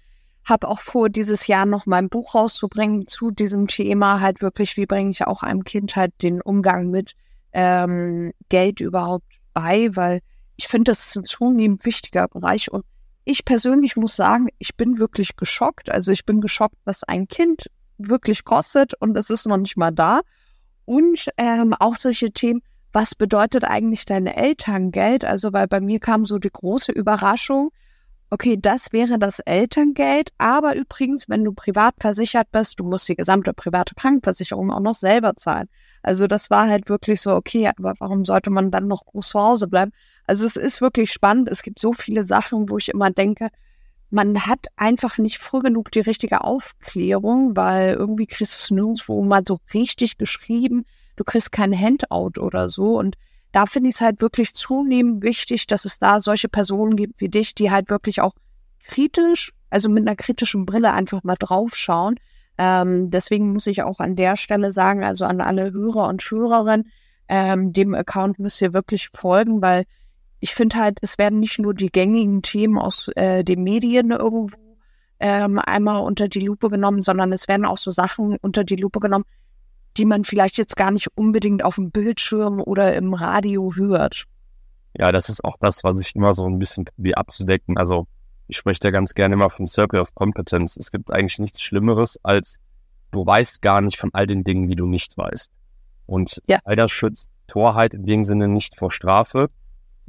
habe 0.44 0.68
auch 0.68 0.80
vor, 0.80 1.08
dieses 1.08 1.46
Jahr 1.46 1.64
noch 1.66 1.86
mein 1.86 2.08
Buch 2.08 2.34
rauszubringen 2.34 3.06
zu 3.06 3.30
diesem 3.30 3.68
Thema. 3.68 4.20
Halt 4.20 4.42
wirklich, 4.42 4.76
wie 4.76 4.86
bringe 4.86 5.10
ich 5.10 5.26
auch 5.26 5.42
einem 5.42 5.64
Kind 5.64 5.96
halt 5.96 6.12
den 6.22 6.42
Umgang 6.42 6.90
mit 6.90 7.14
ähm, 7.52 8.32
Geld 8.48 8.80
überhaupt 8.80 9.26
bei? 9.54 9.94
Weil 9.94 10.20
ich 10.56 10.68
finde, 10.68 10.90
das 10.90 11.06
ist 11.06 11.16
ein 11.16 11.24
zunehmend 11.24 11.84
wichtiger 11.86 12.28
Bereich. 12.28 12.70
Und 12.70 12.84
ich 13.24 13.44
persönlich 13.44 13.96
muss 13.96 14.16
sagen, 14.16 14.48
ich 14.58 14.76
bin 14.76 14.98
wirklich 14.98 15.36
geschockt. 15.36 15.90
Also 15.90 16.12
ich 16.12 16.24
bin 16.24 16.40
geschockt, 16.40 16.76
was 16.84 17.04
ein 17.04 17.28
Kind 17.28 17.70
wirklich 17.98 18.44
kostet 18.44 18.94
und 18.94 19.16
es 19.16 19.30
ist 19.30 19.46
noch 19.46 19.56
nicht 19.56 19.76
mal 19.76 19.92
da. 19.92 20.20
Und 20.84 21.28
ähm, 21.36 21.74
auch 21.78 21.96
solche 21.96 22.32
Themen, 22.32 22.62
was 22.92 23.14
bedeutet 23.14 23.64
eigentlich 23.64 24.04
dein 24.04 24.26
Elterngeld? 24.26 25.24
Also, 25.24 25.52
weil 25.52 25.66
bei 25.68 25.80
mir 25.80 26.00
kam 26.00 26.26
so 26.26 26.38
die 26.38 26.50
große 26.50 26.92
Überraschung, 26.92 27.70
okay, 28.32 28.56
das 28.58 28.94
wäre 28.94 29.18
das 29.18 29.40
Elterngeld, 29.40 30.30
aber 30.38 30.74
übrigens, 30.74 31.28
wenn 31.28 31.44
du 31.44 31.52
privat 31.52 31.94
versichert 32.00 32.50
bist, 32.50 32.80
du 32.80 32.84
musst 32.84 33.06
die 33.10 33.14
gesamte 33.14 33.52
private 33.52 33.94
Krankenversicherung 33.94 34.70
auch 34.72 34.80
noch 34.80 34.94
selber 34.94 35.36
zahlen. 35.36 35.68
Also 36.02 36.26
das 36.26 36.48
war 36.48 36.66
halt 36.66 36.88
wirklich 36.88 37.20
so, 37.20 37.34
okay, 37.34 37.68
aber 37.68 37.92
warum 37.98 38.24
sollte 38.24 38.48
man 38.48 38.70
dann 38.70 38.88
noch 38.88 39.04
groß 39.04 39.28
zu 39.28 39.38
Hause 39.38 39.68
bleiben? 39.68 39.92
Also 40.26 40.46
es 40.46 40.56
ist 40.56 40.80
wirklich 40.80 41.12
spannend. 41.12 41.50
Es 41.50 41.62
gibt 41.62 41.78
so 41.78 41.92
viele 41.92 42.24
Sachen, 42.24 42.70
wo 42.70 42.78
ich 42.78 42.88
immer 42.88 43.10
denke, 43.10 43.50
man 44.08 44.46
hat 44.46 44.66
einfach 44.76 45.18
nicht 45.18 45.36
früh 45.36 45.60
genug 45.60 45.90
die 45.90 46.00
richtige 46.00 46.42
Aufklärung, 46.42 47.54
weil 47.54 47.92
irgendwie 47.92 48.26
kriegst 48.26 48.54
du 48.54 48.62
es 48.62 48.70
nirgendwo 48.70 49.22
mal 49.22 49.42
so 49.46 49.58
richtig 49.74 50.16
geschrieben. 50.16 50.86
Du 51.16 51.24
kriegst 51.24 51.52
kein 51.52 51.78
Handout 51.78 52.40
oder 52.40 52.70
so. 52.70 52.98
Und 52.98 53.16
da 53.52 53.66
finde 53.66 53.90
ich 53.90 53.96
es 53.96 54.00
halt 54.00 54.20
wirklich 54.20 54.54
zunehmend 54.54 55.22
wichtig, 55.22 55.66
dass 55.66 55.84
es 55.84 55.98
da 55.98 56.20
solche 56.20 56.48
Personen 56.48 56.96
gibt 56.96 57.20
wie 57.20 57.28
dich, 57.28 57.54
die 57.54 57.70
halt 57.70 57.90
wirklich 57.90 58.20
auch 58.20 58.32
kritisch, 58.84 59.52
also 59.70 59.88
mit 59.88 60.06
einer 60.06 60.16
kritischen 60.16 60.66
Brille 60.66 60.92
einfach 60.92 61.22
mal 61.22 61.36
draufschauen. 61.38 62.16
Ähm, 62.58 63.10
deswegen 63.10 63.52
muss 63.52 63.66
ich 63.66 63.82
auch 63.82 64.00
an 64.00 64.16
der 64.16 64.36
Stelle 64.36 64.72
sagen, 64.72 65.04
also 65.04 65.24
an 65.24 65.40
alle 65.40 65.72
Hörer 65.72 66.08
und 66.08 66.22
Hörerinnen, 66.22 66.90
ähm, 67.28 67.72
dem 67.72 67.94
Account 67.94 68.38
müsst 68.38 68.60
ihr 68.60 68.74
wirklich 68.74 69.08
folgen, 69.12 69.62
weil 69.62 69.84
ich 70.40 70.54
finde 70.54 70.76
halt, 70.76 70.98
es 71.02 71.18
werden 71.18 71.40
nicht 71.40 71.58
nur 71.58 71.72
die 71.72 71.90
gängigen 71.90 72.42
Themen 72.42 72.78
aus 72.78 73.08
äh, 73.14 73.44
den 73.44 73.62
Medien 73.62 74.10
irgendwo 74.10 74.56
ähm, 75.20 75.60
einmal 75.60 76.02
unter 76.02 76.26
die 76.28 76.40
Lupe 76.40 76.68
genommen, 76.68 77.00
sondern 77.00 77.32
es 77.32 77.46
werden 77.48 77.64
auch 77.64 77.78
so 77.78 77.90
Sachen 77.90 78.36
unter 78.42 78.64
die 78.64 78.76
Lupe 78.76 78.98
genommen, 78.98 79.24
die 79.96 80.04
man 80.04 80.24
vielleicht 80.24 80.58
jetzt 80.58 80.76
gar 80.76 80.90
nicht 80.90 81.08
unbedingt 81.14 81.64
auf 81.64 81.76
dem 81.76 81.90
Bildschirm 81.90 82.60
oder 82.60 82.94
im 82.94 83.14
Radio 83.14 83.74
hört. 83.74 84.24
Ja, 84.98 85.12
das 85.12 85.28
ist 85.28 85.44
auch 85.44 85.56
das, 85.58 85.84
was 85.84 86.00
ich 86.00 86.14
immer 86.14 86.32
so 86.32 86.46
ein 86.46 86.58
bisschen 86.58 86.84
wie 86.96 87.14
abzudecken. 87.14 87.78
Also 87.78 88.06
ich 88.48 88.56
spreche 88.56 88.80
da 88.80 88.90
ganz 88.90 89.14
gerne 89.14 89.34
immer 89.34 89.50
vom 89.50 89.66
Circle 89.66 90.00
of 90.00 90.14
Competence. 90.14 90.76
Es 90.76 90.90
gibt 90.90 91.10
eigentlich 91.10 91.38
nichts 91.38 91.62
Schlimmeres, 91.62 92.18
als 92.22 92.58
du 93.10 93.24
weißt 93.24 93.62
gar 93.62 93.80
nicht 93.80 93.98
von 93.98 94.10
all 94.12 94.26
den 94.26 94.44
Dingen, 94.44 94.66
die 94.66 94.76
du 94.76 94.86
nicht 94.86 95.16
weißt. 95.16 95.50
Und 96.06 96.42
ja. 96.46 96.58
leider 96.64 96.88
schützt 96.88 97.30
Torheit 97.46 97.94
in 97.94 98.04
dem 98.04 98.24
Sinne 98.24 98.48
nicht 98.48 98.76
vor 98.76 98.90
Strafe. 98.90 99.48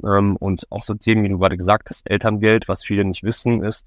Ähm, 0.02 0.36
und 0.36 0.66
auch 0.70 0.82
so 0.82 0.94
Themen, 0.94 1.22
wie 1.22 1.28
du 1.28 1.38
gerade 1.38 1.56
gesagt 1.56 1.88
hast, 1.90 2.10
Elterngeld, 2.10 2.68
was 2.68 2.82
viele 2.82 3.04
nicht 3.04 3.22
wissen, 3.22 3.62
ist, 3.62 3.86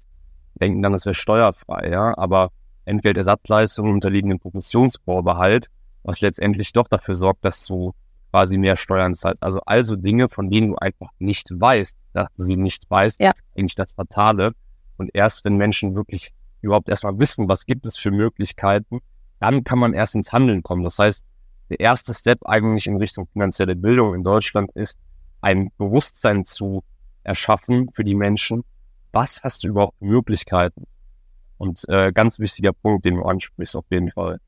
denken 0.54 0.82
dann, 0.82 0.94
es 0.94 1.04
wäre 1.04 1.14
steuerfrei, 1.14 1.90
ja. 1.90 2.16
Aber 2.16 2.50
Entgeltersatzleistungen 2.84 3.92
unterliegen 3.92 4.30
dem 4.30 4.40
Progressionsvorbehalt 4.40 5.68
was 6.02 6.20
letztendlich 6.20 6.72
doch 6.72 6.88
dafür 6.88 7.14
sorgt, 7.14 7.44
dass 7.44 7.66
du 7.66 7.94
quasi 8.30 8.58
mehr 8.58 8.76
Steuern 8.76 9.14
zahlst. 9.14 9.42
Also 9.42 9.60
also 9.66 9.96
Dinge, 9.96 10.28
von 10.28 10.50
denen 10.50 10.68
du 10.68 10.76
einfach 10.76 11.08
nicht 11.18 11.48
weißt, 11.50 11.96
dass 12.12 12.28
du 12.36 12.44
sie 12.44 12.56
nicht 12.56 12.90
weißt, 12.90 13.20
ja. 13.20 13.32
eigentlich 13.56 13.74
das 13.74 13.92
Fatale. 13.92 14.52
Und 14.96 15.10
erst 15.14 15.44
wenn 15.44 15.56
Menschen 15.56 15.94
wirklich 15.94 16.32
überhaupt 16.60 16.88
erstmal 16.88 17.18
wissen, 17.18 17.48
was 17.48 17.66
gibt 17.66 17.86
es 17.86 17.96
für 17.96 18.10
Möglichkeiten, 18.10 19.00
dann 19.38 19.64
kann 19.64 19.78
man 19.78 19.94
erst 19.94 20.14
ins 20.14 20.32
Handeln 20.32 20.62
kommen. 20.62 20.82
Das 20.82 20.98
heißt, 20.98 21.24
der 21.70 21.80
erste 21.80 22.14
Step 22.14 22.46
eigentlich 22.46 22.86
in 22.86 22.96
Richtung 22.96 23.28
finanzielle 23.32 23.76
Bildung 23.76 24.14
in 24.14 24.24
Deutschland 24.24 24.70
ist, 24.74 24.98
ein 25.40 25.70
Bewusstsein 25.76 26.44
zu 26.44 26.82
erschaffen 27.22 27.90
für 27.92 28.04
die 28.04 28.14
Menschen. 28.14 28.64
Was 29.12 29.42
hast 29.42 29.64
du 29.64 29.68
überhaupt 29.68 29.98
für 29.98 30.06
Möglichkeiten? 30.06 30.84
Und 31.58 31.84
äh, 31.88 32.12
ganz 32.12 32.38
wichtiger 32.38 32.72
Punkt, 32.72 33.04
den 33.04 33.16
du 33.16 33.22
ansprichst, 33.22 33.76
auf 33.76 33.84
jeden 33.90 34.10
Fall. 34.10 34.38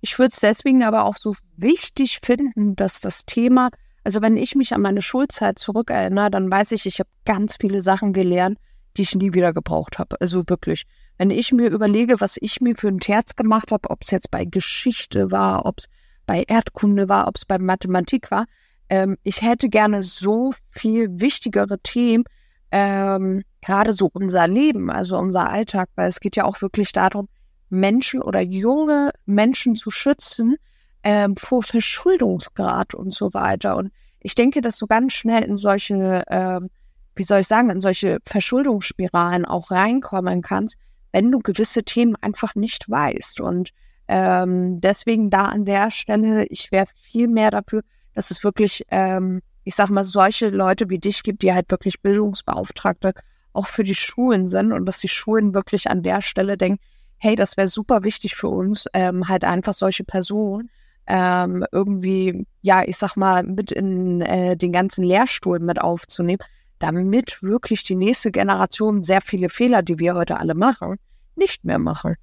Ich 0.00 0.18
würde 0.18 0.30
es 0.32 0.40
deswegen 0.40 0.84
aber 0.84 1.04
auch 1.04 1.16
so 1.16 1.34
wichtig 1.56 2.20
finden, 2.24 2.76
dass 2.76 3.00
das 3.00 3.24
Thema, 3.24 3.70
also 4.04 4.22
wenn 4.22 4.36
ich 4.36 4.54
mich 4.54 4.74
an 4.74 4.82
meine 4.82 5.02
Schulzeit 5.02 5.58
zurückerinnere, 5.58 6.30
dann 6.30 6.50
weiß 6.50 6.72
ich, 6.72 6.86
ich 6.86 7.00
habe 7.00 7.10
ganz 7.24 7.56
viele 7.60 7.82
Sachen 7.82 8.12
gelernt, 8.12 8.58
die 8.96 9.02
ich 9.02 9.14
nie 9.14 9.34
wieder 9.34 9.52
gebraucht 9.52 9.98
habe. 9.98 10.20
Also 10.20 10.48
wirklich. 10.48 10.84
Wenn 11.18 11.30
ich 11.30 11.52
mir 11.52 11.68
überlege, 11.68 12.20
was 12.20 12.36
ich 12.40 12.60
mir 12.60 12.76
für 12.76 12.88
ein 12.88 13.00
Terz 13.00 13.34
gemacht 13.34 13.72
habe, 13.72 13.90
ob 13.90 14.02
es 14.02 14.10
jetzt 14.10 14.30
bei 14.30 14.44
Geschichte 14.44 15.32
war, 15.32 15.66
ob 15.66 15.78
es 15.78 15.86
bei 16.26 16.44
Erdkunde 16.46 17.08
war, 17.08 17.26
ob 17.26 17.36
es 17.36 17.44
bei 17.44 17.58
Mathematik 17.58 18.30
war, 18.30 18.46
ähm, 18.88 19.16
ich 19.22 19.42
hätte 19.42 19.68
gerne 19.68 20.02
so 20.02 20.52
viel 20.70 21.20
wichtigere 21.20 21.78
Themen, 21.80 22.24
ähm, 22.70 23.42
gerade 23.60 23.92
so 23.92 24.08
unser 24.12 24.46
Leben, 24.46 24.90
also 24.90 25.18
unser 25.18 25.48
Alltag, 25.50 25.88
weil 25.94 26.08
es 26.08 26.20
geht 26.20 26.36
ja 26.36 26.44
auch 26.44 26.60
wirklich 26.62 26.92
darum, 26.92 27.28
Menschen 27.70 28.22
oder 28.22 28.40
junge 28.40 29.10
Menschen 29.26 29.74
zu 29.74 29.90
schützen 29.90 30.56
ähm, 31.02 31.36
vor 31.36 31.62
Verschuldungsgrad 31.62 32.94
und 32.94 33.14
so 33.14 33.32
weiter. 33.34 33.76
Und 33.76 33.92
ich 34.20 34.34
denke, 34.34 34.60
dass 34.60 34.78
du 34.78 34.86
ganz 34.86 35.12
schnell 35.12 35.42
in 35.42 35.56
solche, 35.56 36.24
ähm, 36.28 36.70
wie 37.14 37.22
soll 37.22 37.40
ich 37.40 37.48
sagen, 37.48 37.70
in 37.70 37.80
solche 37.80 38.18
Verschuldungsspiralen 38.24 39.44
auch 39.44 39.70
reinkommen 39.70 40.42
kannst, 40.42 40.76
wenn 41.12 41.30
du 41.30 41.38
gewisse 41.38 41.82
Themen 41.84 42.16
einfach 42.16 42.54
nicht 42.54 42.88
weißt. 42.90 43.40
Und 43.40 43.70
ähm, 44.08 44.80
deswegen 44.80 45.30
da 45.30 45.46
an 45.46 45.64
der 45.64 45.90
Stelle, 45.90 46.46
ich 46.46 46.72
wäre 46.72 46.86
viel 46.94 47.28
mehr 47.28 47.50
dafür, 47.50 47.82
dass 48.14 48.30
es 48.30 48.42
wirklich, 48.42 48.84
ähm, 48.90 49.42
ich 49.64 49.74
sag 49.74 49.90
mal, 49.90 50.04
solche 50.04 50.48
Leute 50.48 50.90
wie 50.90 50.98
dich 50.98 51.22
gibt, 51.22 51.42
die 51.42 51.52
halt 51.52 51.70
wirklich 51.70 52.00
Bildungsbeauftragte 52.02 53.12
auch 53.52 53.66
für 53.66 53.84
die 53.84 53.94
Schulen 53.94 54.48
sind 54.48 54.72
und 54.72 54.86
dass 54.86 54.98
die 54.98 55.08
Schulen 55.08 55.54
wirklich 55.54 55.90
an 55.90 56.02
der 56.02 56.22
Stelle 56.22 56.56
denken, 56.56 56.80
hey, 57.18 57.36
das 57.36 57.56
wäre 57.56 57.68
super 57.68 58.04
wichtig 58.04 58.34
für 58.34 58.48
uns, 58.48 58.86
ähm, 58.94 59.28
halt 59.28 59.44
einfach 59.44 59.74
solche 59.74 60.04
Personen 60.04 60.70
ähm, 61.08 61.64
irgendwie, 61.72 62.46
ja, 62.60 62.82
ich 62.84 62.98
sag 62.98 63.16
mal, 63.16 63.42
mit 63.42 63.72
in 63.72 64.20
äh, 64.20 64.56
den 64.56 64.72
ganzen 64.72 65.02
Lehrstuhl 65.02 65.58
mit 65.58 65.80
aufzunehmen, 65.80 66.42
damit 66.78 67.42
wirklich 67.42 67.82
die 67.82 67.96
nächste 67.96 68.30
Generation 68.30 69.02
sehr 69.02 69.22
viele 69.22 69.48
Fehler, 69.48 69.82
die 69.82 69.98
wir 69.98 70.14
heute 70.14 70.38
alle 70.38 70.54
machen, 70.54 70.96
nicht 71.34 71.64
mehr 71.64 71.78
machen. 71.78 72.16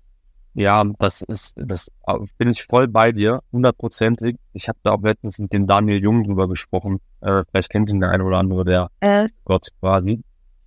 Ja, 0.54 0.86
das 1.00 1.22
ist, 1.22 1.56
das 1.58 1.92
bin 2.38 2.50
ich 2.50 2.64
voll 2.64 2.88
bei 2.88 3.12
dir, 3.12 3.42
hundertprozentig. 3.52 4.38
Ich 4.54 4.70
habe 4.70 4.78
da 4.84 4.92
auch 4.92 5.02
letztens 5.02 5.40
mit 5.40 5.52
dem 5.52 5.68
Daniel 5.68 6.02
Jung 6.02 6.24
drüber 6.24 6.48
gesprochen. 6.48 7.00
Äh, 7.22 7.44
vielleicht 7.50 7.72
kennt 7.72 7.90
ihn 7.90 8.00
der 8.00 8.12
eine 8.12 8.24
oder 8.24 8.38
andere, 8.38 8.64
der 8.64 8.90
äh. 9.02 9.28
Gott 9.44 9.68
quasi. 9.82 10.22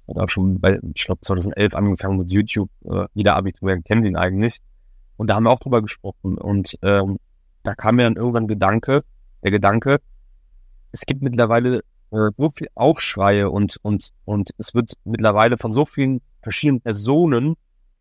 Hat 0.08 0.18
auch 0.18 0.28
schon 0.30 0.58
bei, 0.60 0.80
ich 0.94 1.04
glaube, 1.04 1.20
2011 1.20 1.74
angefangen 1.74 2.18
mit 2.18 2.30
YouTube. 2.30 2.70
Äh, 2.84 3.06
jeder 3.14 3.36
Abiturier 3.36 3.80
kennt 3.82 4.06
ihn 4.06 4.16
eigentlich. 4.16 4.58
Und 5.16 5.28
da 5.28 5.34
haben 5.34 5.44
wir 5.44 5.50
auch 5.50 5.60
drüber 5.60 5.82
gesprochen. 5.82 6.38
Und 6.38 6.78
ähm, 6.82 7.18
da 7.62 7.74
kam 7.74 7.96
mir 7.96 8.04
dann 8.04 8.16
irgendwann 8.16 8.48
Gedanke, 8.48 9.02
der 9.42 9.50
Gedanke, 9.50 9.98
es 10.92 11.02
gibt 11.02 11.22
mittlerweile 11.22 11.82
äh, 12.10 12.30
so 12.36 12.50
viel 12.50 12.68
Aufschreie 12.74 13.50
und, 13.50 13.76
und, 13.82 14.08
und 14.24 14.50
es 14.58 14.74
wird 14.74 14.92
mittlerweile 15.04 15.58
von 15.58 15.72
so 15.72 15.84
vielen 15.84 16.20
verschiedenen 16.42 16.80
Personen 16.80 17.56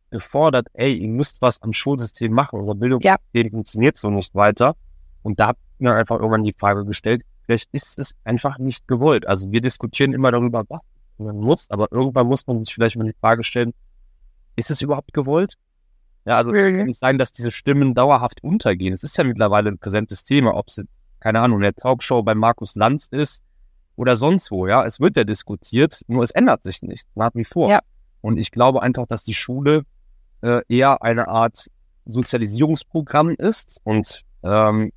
gefordert, 0.09 0.67
ey, 0.73 0.93
ihr 0.93 1.09
müsst 1.09 1.41
was 1.41 1.61
am 1.61 1.73
Schulsystem 1.73 2.31
machen. 2.31 2.59
Unser 2.59 2.75
Bildungssystem 2.75 3.45
ja. 3.45 3.49
funktioniert 3.51 3.97
so 3.97 4.09
nicht 4.09 4.33
weiter. 4.35 4.75
Und 5.23 5.39
da 5.39 5.47
habe 5.47 5.59
ich 5.73 5.81
mir 5.81 5.93
einfach 5.93 6.17
irgendwann 6.17 6.43
die 6.43 6.55
Frage 6.57 6.85
gestellt, 6.85 7.23
vielleicht 7.45 7.69
ist 7.73 7.99
es 7.99 8.15
einfach 8.23 8.57
nicht 8.57 8.87
gewollt. 8.87 9.27
Also 9.27 9.51
wir 9.51 9.59
diskutieren 9.59 10.13
immer 10.13 10.31
darüber, 10.31 10.63
was 10.69 10.81
man 11.19 11.37
muss, 11.37 11.69
aber 11.69 11.87
irgendwann 11.91 12.27
muss 12.27 12.45
man 12.47 12.63
sich 12.63 12.73
vielleicht 12.73 12.95
mal 12.97 13.05
die 13.05 13.15
Frage 13.19 13.43
stellen, 13.43 13.73
ist 14.55 14.71
es 14.71 14.81
überhaupt 14.81 15.13
gewollt? 15.13 15.53
Ja, 16.25 16.35
also 16.35 16.51
es 16.51 16.57
kann 16.57 16.85
nicht 16.85 16.99
sein, 16.99 17.17
dass 17.17 17.31
diese 17.31 17.51
Stimmen 17.51 17.93
dauerhaft 17.93 18.43
untergehen. 18.43 18.93
Es 18.93 19.03
ist 19.03 19.15
ja 19.17 19.23
mittlerweile 19.23 19.69
ein 19.69 19.77
präsentes 19.77 20.25
Thema, 20.25 20.55
ob 20.55 20.67
es 20.67 20.75
jetzt, 20.75 20.89
keine 21.19 21.39
Ahnung, 21.39 21.59
in 21.59 21.63
der 21.63 21.73
Talkshow 21.75 22.21
bei 22.21 22.35
Markus 22.35 22.75
Lanz 22.75 23.07
ist 23.07 23.43
oder 23.95 24.17
sonst 24.17 24.51
wo, 24.51 24.67
ja. 24.67 24.83
Es 24.85 24.99
wird 24.99 25.15
ja 25.15 25.23
diskutiert, 25.23 26.01
nur 26.07 26.23
es 26.23 26.31
ändert 26.31 26.63
sich 26.63 26.81
nichts, 26.81 27.09
nach 27.15 27.31
wie 27.33 27.45
vor. 27.45 27.69
Ja. 27.69 27.79
Und 28.21 28.37
ich 28.37 28.51
glaube 28.51 28.81
einfach, 28.81 29.07
dass 29.07 29.23
die 29.23 29.33
Schule 29.33 29.83
äh, 30.41 30.61
eher 30.67 31.01
eine 31.01 31.29
Art 31.29 31.67
Sozialisierungsprogramm 32.05 33.31
ist 33.31 33.79
und 33.83 34.23
ähm, 34.43 34.91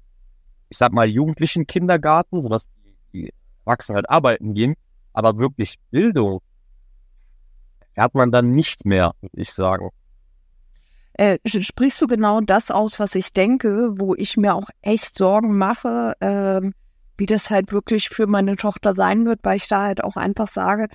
ich 0.68 0.78
sag 0.78 0.92
mal 0.92 1.06
Jugendlichen 1.06 1.66
Kindergarten, 1.66 2.42
sodass 2.42 2.68
die 3.12 3.32
Erwachsenen 3.64 3.96
halt 3.96 4.10
arbeiten 4.10 4.54
gehen, 4.54 4.74
aber 5.12 5.38
wirklich 5.38 5.76
Bildung 5.90 6.40
hat 7.96 8.14
man 8.14 8.32
dann 8.32 8.50
nicht 8.50 8.86
mehr, 8.86 9.12
würde 9.20 9.40
ich 9.40 9.52
sagen. 9.52 9.90
Äh, 11.14 11.38
sprichst 11.44 12.00
du 12.00 12.06
genau 12.06 12.40
das 12.40 12.70
aus, 12.70 12.98
was 12.98 13.14
ich 13.14 13.32
denke, 13.32 13.98
wo 13.98 14.14
ich 14.14 14.36
mir 14.36 14.54
auch 14.54 14.70
echt 14.80 15.14
Sorgen 15.14 15.58
mache, 15.58 16.14
ähm, 16.20 16.72
wie 17.18 17.26
das 17.26 17.50
halt 17.50 17.72
wirklich 17.72 18.08
für 18.08 18.26
meine 18.26 18.56
Tochter 18.56 18.94
sein 18.94 19.26
wird, 19.26 19.40
weil 19.42 19.56
ich 19.56 19.68
da 19.68 19.82
halt 19.82 20.02
auch 20.02 20.16
einfach 20.16 20.48
sage, 20.48 20.88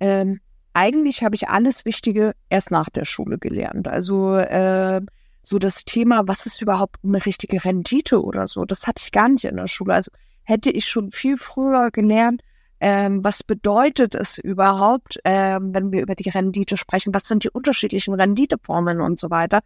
ähm, 0.00 0.40
eigentlich 0.74 1.22
habe 1.22 1.34
ich 1.34 1.48
alles 1.48 1.84
Wichtige 1.84 2.32
erst 2.50 2.70
nach 2.70 2.90
der 2.90 3.04
Schule 3.04 3.38
gelernt. 3.38 3.88
Also 3.88 4.36
äh, 4.36 5.00
so 5.42 5.58
das 5.58 5.84
Thema, 5.84 6.26
was 6.26 6.46
ist 6.46 6.60
überhaupt 6.60 6.96
eine 7.02 7.24
richtige 7.24 7.64
Rendite 7.64 8.22
oder 8.22 8.46
so, 8.46 8.64
das 8.64 8.86
hatte 8.86 9.02
ich 9.04 9.12
gar 9.12 9.28
nicht 9.28 9.44
in 9.44 9.56
der 9.56 9.68
Schule. 9.68 9.94
Also 9.94 10.10
hätte 10.42 10.70
ich 10.70 10.86
schon 10.86 11.12
viel 11.12 11.36
früher 11.36 11.90
gelernt, 11.90 12.42
ähm, 12.82 13.22
was 13.22 13.44
bedeutet 13.44 14.16
es 14.16 14.38
überhaupt, 14.38 15.20
ähm, 15.24 15.72
wenn 15.72 15.92
wir 15.92 16.02
über 16.02 16.16
die 16.16 16.28
Rendite 16.28 16.76
sprechen? 16.76 17.14
Was 17.14 17.28
sind 17.28 17.44
die 17.44 17.50
unterschiedlichen 17.50 18.12
Renditeformeln 18.12 19.00
und 19.00 19.20
so 19.20 19.30
weiter? 19.30 19.60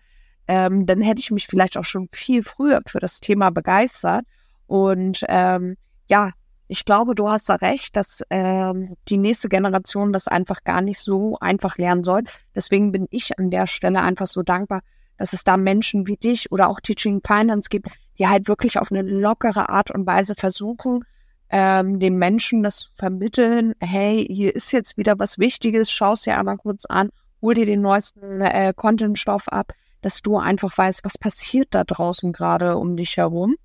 Ähm, 0.46 0.84
dann 0.84 1.00
hätte 1.00 1.20
ich 1.20 1.30
mich 1.30 1.46
vielleicht 1.46 1.78
auch 1.78 1.84
schon 1.84 2.10
viel 2.12 2.42
früher 2.42 2.82
für 2.86 2.98
das 2.98 3.20
Thema 3.20 3.48
begeistert. 3.48 4.26
Und 4.66 5.24
ähm, 5.30 5.76
ja, 6.10 6.32
ich 6.68 6.84
glaube, 6.84 7.14
du 7.14 7.30
hast 7.30 7.48
da 7.48 7.54
recht, 7.54 7.96
dass 7.96 8.22
ähm, 8.28 8.96
die 9.08 9.16
nächste 9.16 9.48
Generation 9.48 10.12
das 10.12 10.28
einfach 10.28 10.62
gar 10.62 10.82
nicht 10.82 11.00
so 11.00 11.38
einfach 11.40 11.78
lernen 11.78 12.04
soll. 12.04 12.24
Deswegen 12.54 12.92
bin 12.92 13.06
ich 13.10 13.38
an 13.38 13.50
der 13.50 13.66
Stelle 13.66 14.02
einfach 14.02 14.26
so 14.26 14.42
dankbar, 14.42 14.82
dass 15.16 15.32
es 15.32 15.42
da 15.42 15.56
Menschen 15.56 16.06
wie 16.06 16.18
dich 16.18 16.52
oder 16.52 16.68
auch 16.68 16.80
Teaching 16.80 17.22
Finance 17.26 17.70
gibt, 17.70 17.88
die 18.18 18.28
halt 18.28 18.46
wirklich 18.46 18.78
auf 18.78 18.92
eine 18.92 19.00
lockere 19.00 19.70
Art 19.70 19.90
und 19.90 20.06
Weise 20.06 20.34
versuchen, 20.34 21.02
ähm, 21.50 22.00
den 22.00 22.16
Menschen 22.16 22.62
das 22.62 22.78
zu 22.78 22.90
vermitteln, 22.94 23.74
hey, 23.80 24.26
hier 24.28 24.54
ist 24.54 24.72
jetzt 24.72 24.96
wieder 24.96 25.18
was 25.18 25.38
Wichtiges, 25.38 25.90
schau 25.90 26.14
es 26.14 26.22
dir 26.22 26.38
einmal 26.38 26.56
kurz 26.56 26.84
an, 26.86 27.10
hol 27.40 27.54
dir 27.54 27.66
den 27.66 27.82
neuesten 27.82 28.40
äh, 28.40 28.72
Contentstoff 28.74 29.48
ab, 29.48 29.72
dass 30.00 30.22
du 30.22 30.38
einfach 30.38 30.76
weißt, 30.76 31.04
was 31.04 31.18
passiert 31.18 31.68
da 31.70 31.84
draußen 31.84 32.32
gerade 32.32 32.76
um 32.76 32.96
dich 32.96 33.16
herum. 33.16 33.56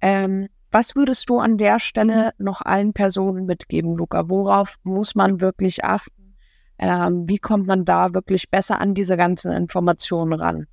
Ähm, 0.00 0.48
was 0.70 0.94
würdest 0.94 1.28
du 1.30 1.38
an 1.38 1.58
der 1.58 1.80
Stelle 1.80 2.32
noch 2.38 2.60
allen 2.60 2.92
Personen 2.92 3.46
mitgeben, 3.46 3.96
Luca? 3.96 4.28
Worauf 4.28 4.76
muss 4.82 5.14
man 5.14 5.40
wirklich 5.40 5.84
achten? 5.84 6.36
Ähm, 6.78 7.28
wie 7.28 7.38
kommt 7.38 7.66
man 7.66 7.84
da 7.84 8.12
wirklich 8.12 8.50
besser 8.50 8.80
an 8.80 8.94
diese 8.94 9.16
ganzen 9.16 9.52
Informationen 9.52 10.34
ran? 10.34 10.66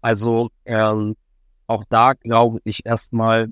Also 0.00 0.50
ähm, 0.64 1.14
auch 1.66 1.84
da 1.88 2.14
glaube 2.14 2.58
ich 2.64 2.84
erstmal, 2.84 3.50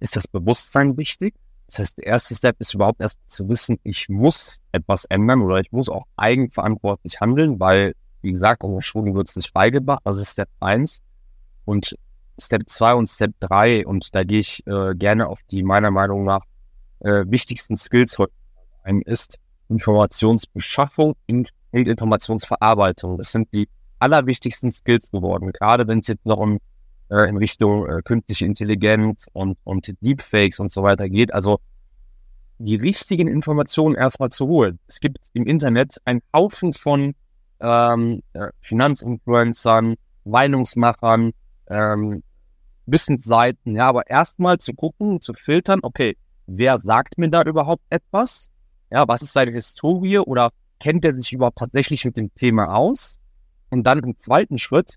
ist 0.00 0.16
das 0.16 0.28
Bewusstsein 0.28 0.96
wichtig. 0.96 1.34
Das 1.66 1.80
heißt, 1.80 1.98
der 1.98 2.06
erste 2.06 2.34
Step 2.34 2.56
ist 2.60 2.74
überhaupt 2.74 3.00
erst 3.00 3.18
zu 3.26 3.48
wissen, 3.48 3.78
ich 3.82 4.08
muss 4.08 4.60
etwas 4.72 5.04
ändern 5.06 5.42
oder 5.42 5.58
ich 5.58 5.72
muss 5.72 5.88
auch 5.88 6.04
eigenverantwortlich 6.16 7.20
handeln, 7.20 7.58
weil, 7.58 7.94
wie 8.22 8.32
gesagt, 8.32 8.62
ohne 8.62 8.82
Schwung 8.82 9.14
wird 9.14 9.28
es 9.28 9.36
nicht 9.36 9.52
beigebracht. 9.52 10.00
Also 10.04 10.24
Step 10.24 10.48
1. 10.60 11.02
Und 11.64 11.96
Step 12.38 12.68
2 12.68 12.94
und 12.94 13.08
Step 13.08 13.32
3, 13.40 13.86
und 13.86 14.14
da 14.14 14.22
gehe 14.22 14.40
ich 14.40 14.64
äh, 14.66 14.94
gerne 14.94 15.26
auf 15.26 15.40
die 15.50 15.62
meiner 15.62 15.90
Meinung 15.90 16.24
nach 16.24 16.42
äh, 17.00 17.24
wichtigsten 17.26 17.76
Skills 17.76 18.18
heute 18.18 18.32
ein, 18.84 19.02
ist 19.02 19.38
Informationsbeschaffung 19.68 21.14
und 21.28 21.50
Informationsverarbeitung. 21.72 23.18
Das 23.18 23.32
sind 23.32 23.52
die 23.52 23.68
allerwichtigsten 23.98 24.70
Skills 24.70 25.10
geworden, 25.10 25.50
gerade 25.52 25.88
wenn 25.88 26.00
es 26.00 26.06
jetzt 26.06 26.26
noch 26.26 26.38
um 26.38 26.58
äh, 27.10 27.28
in 27.28 27.36
Richtung 27.36 27.86
äh, 27.86 28.02
künstliche 28.02 28.44
Intelligenz 28.44 29.26
und, 29.32 29.58
und 29.64 29.94
Deepfakes 30.00 30.60
und 30.60 30.72
so 30.72 30.82
weiter 30.82 31.08
geht. 31.08 31.32
Also 31.32 31.58
die 32.58 32.76
richtigen 32.76 33.28
Informationen 33.28 33.94
erstmal 33.94 34.30
zu 34.30 34.46
holen. 34.46 34.78
Es 34.86 35.00
gibt 35.00 35.18
im 35.32 35.46
Internet 35.46 36.00
einen 36.04 36.22
Haufen 36.34 36.72
von 36.72 37.14
ähm, 37.60 38.22
äh, 38.32 38.48
Finanzinfluencern, 38.60 39.94
Meinungsmachern, 40.24 41.32
ähm, 41.68 42.22
Wissensseiten, 42.86 43.76
ja, 43.76 43.88
aber 43.88 44.08
erstmal 44.08 44.58
zu 44.58 44.72
gucken, 44.72 45.20
zu 45.20 45.34
filtern, 45.34 45.80
okay, 45.82 46.16
wer 46.46 46.78
sagt 46.78 47.18
mir 47.18 47.28
da 47.28 47.42
überhaupt 47.42 47.82
etwas? 47.90 48.48
Ja, 48.90 49.08
was 49.08 49.22
ist 49.22 49.32
seine 49.32 49.50
Historie 49.50 50.18
oder 50.18 50.50
kennt 50.78 51.04
er 51.04 51.12
sich 51.12 51.32
überhaupt 51.32 51.58
tatsächlich 51.58 52.04
mit 52.04 52.16
dem 52.16 52.32
Thema 52.34 52.74
aus? 52.74 53.18
Und 53.70 53.84
dann 53.84 53.98
im 53.98 54.16
zweiten 54.16 54.58
Schritt, 54.58 54.94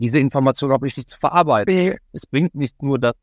diese 0.00 0.18
Information 0.18 0.72
auch 0.72 0.82
richtig 0.82 1.06
zu 1.06 1.18
verarbeiten. 1.18 1.98
Es 2.12 2.26
bringt 2.26 2.54
nicht 2.54 2.82
nur 2.82 2.98
das 2.98 3.14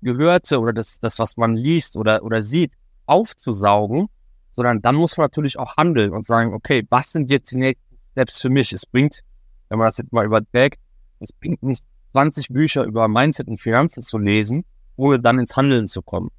Gehörte 0.00 0.60
oder 0.60 0.72
das, 0.72 1.00
das, 1.00 1.18
was 1.18 1.36
man 1.36 1.56
liest 1.56 1.96
oder, 1.96 2.22
oder 2.22 2.40
sieht, 2.40 2.72
aufzusaugen, 3.06 4.06
sondern 4.52 4.80
dann 4.80 4.94
muss 4.94 5.16
man 5.16 5.24
natürlich 5.24 5.58
auch 5.58 5.76
handeln 5.76 6.12
und 6.12 6.24
sagen, 6.24 6.54
okay, 6.54 6.86
was 6.88 7.12
sind 7.12 7.30
jetzt 7.30 7.50
die 7.50 7.58
nächsten 7.58 7.98
Steps 8.12 8.40
für 8.40 8.48
mich? 8.48 8.72
Es 8.72 8.86
bringt, 8.86 9.20
wenn 9.68 9.78
man 9.78 9.88
das 9.88 9.98
jetzt 9.98 10.12
mal 10.12 10.24
überträgt, 10.24 10.78
es 11.18 11.32
bringt 11.32 11.62
nicht 11.62 11.84
20 12.12 12.48
Bücher 12.48 12.84
über 12.84 13.08
Mindset 13.08 13.48
und 13.48 13.60
Finanzen 13.60 14.02
zu 14.02 14.16
lesen, 14.16 14.64
ohne 14.96 15.20
dann 15.20 15.38
ins 15.38 15.56
Handeln 15.56 15.88
zu 15.88 16.00
kommen. 16.00 16.30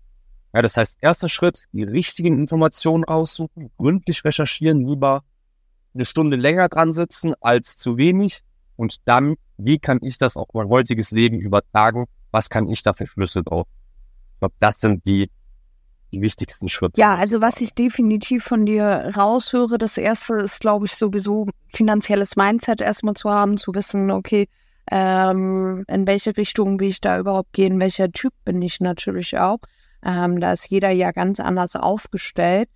Ja, 0.54 0.62
das 0.62 0.78
heißt, 0.78 0.98
erster 1.02 1.30
Schritt, 1.30 1.66
die 1.74 1.84
richtigen 1.84 2.38
Informationen 2.38 3.04
aussuchen, 3.04 3.72
gründlich 3.78 4.24
recherchieren, 4.24 4.86
lieber 4.86 5.24
eine 5.94 6.06
Stunde 6.06 6.38
länger 6.38 6.70
dran 6.70 6.94
sitzen 6.94 7.34
als 7.42 7.76
zu 7.76 7.98
wenig 7.98 8.44
und 8.82 8.96
dann, 9.06 9.36
wie 9.58 9.78
kann 9.78 10.00
ich 10.02 10.18
das 10.18 10.36
auf 10.36 10.48
mein 10.54 10.68
heutiges 10.68 11.12
Leben 11.12 11.40
übertragen? 11.40 12.08
Was 12.32 12.50
kann 12.50 12.68
ich 12.68 12.82
da 12.82 12.94
für 12.94 13.06
drauf? 13.06 13.68
Ich 14.34 14.40
glaube, 14.40 14.56
das 14.58 14.80
sind 14.80 15.06
die, 15.06 15.30
die 16.12 16.20
wichtigsten 16.20 16.68
Schritte. 16.68 17.00
Ja, 17.00 17.14
also 17.14 17.42
was 17.42 17.62
ich 17.62 17.76
definitiv 17.76 18.44
von 18.44 18.66
dir 18.66 19.14
raushöre, 19.16 19.78
das 19.78 20.00
erste 20.00 20.34
ist, 20.34 20.62
glaube 20.62 20.88
ich, 20.88 20.96
sowieso 20.96 21.48
finanzielles 21.72 22.36
Mindset 22.36 22.82
erstmal 22.82 23.14
zu 23.14 23.30
haben, 23.30 23.58
zu 23.58 23.76
wissen, 23.76 24.10
okay, 24.10 24.48
ähm, 24.90 25.86
in 25.88 26.08
welche 26.08 26.36
Richtung 26.36 26.80
will 26.80 26.88
ich 26.88 27.02
da 27.02 27.20
überhaupt 27.20 27.54
gehen, 27.54 27.80
welcher 27.80 28.12
Typ 28.12 28.34
bin 28.46 28.64
ich 28.64 28.80
natürlich 28.80 29.38
auch. 29.38 29.60
Ähm, 30.04 30.40
da 30.40 30.54
ist 30.54 30.72
jeder 30.72 30.90
ja 30.90 31.12
ganz 31.12 31.40
anders 31.40 31.76
aufgestellt. 31.76 32.68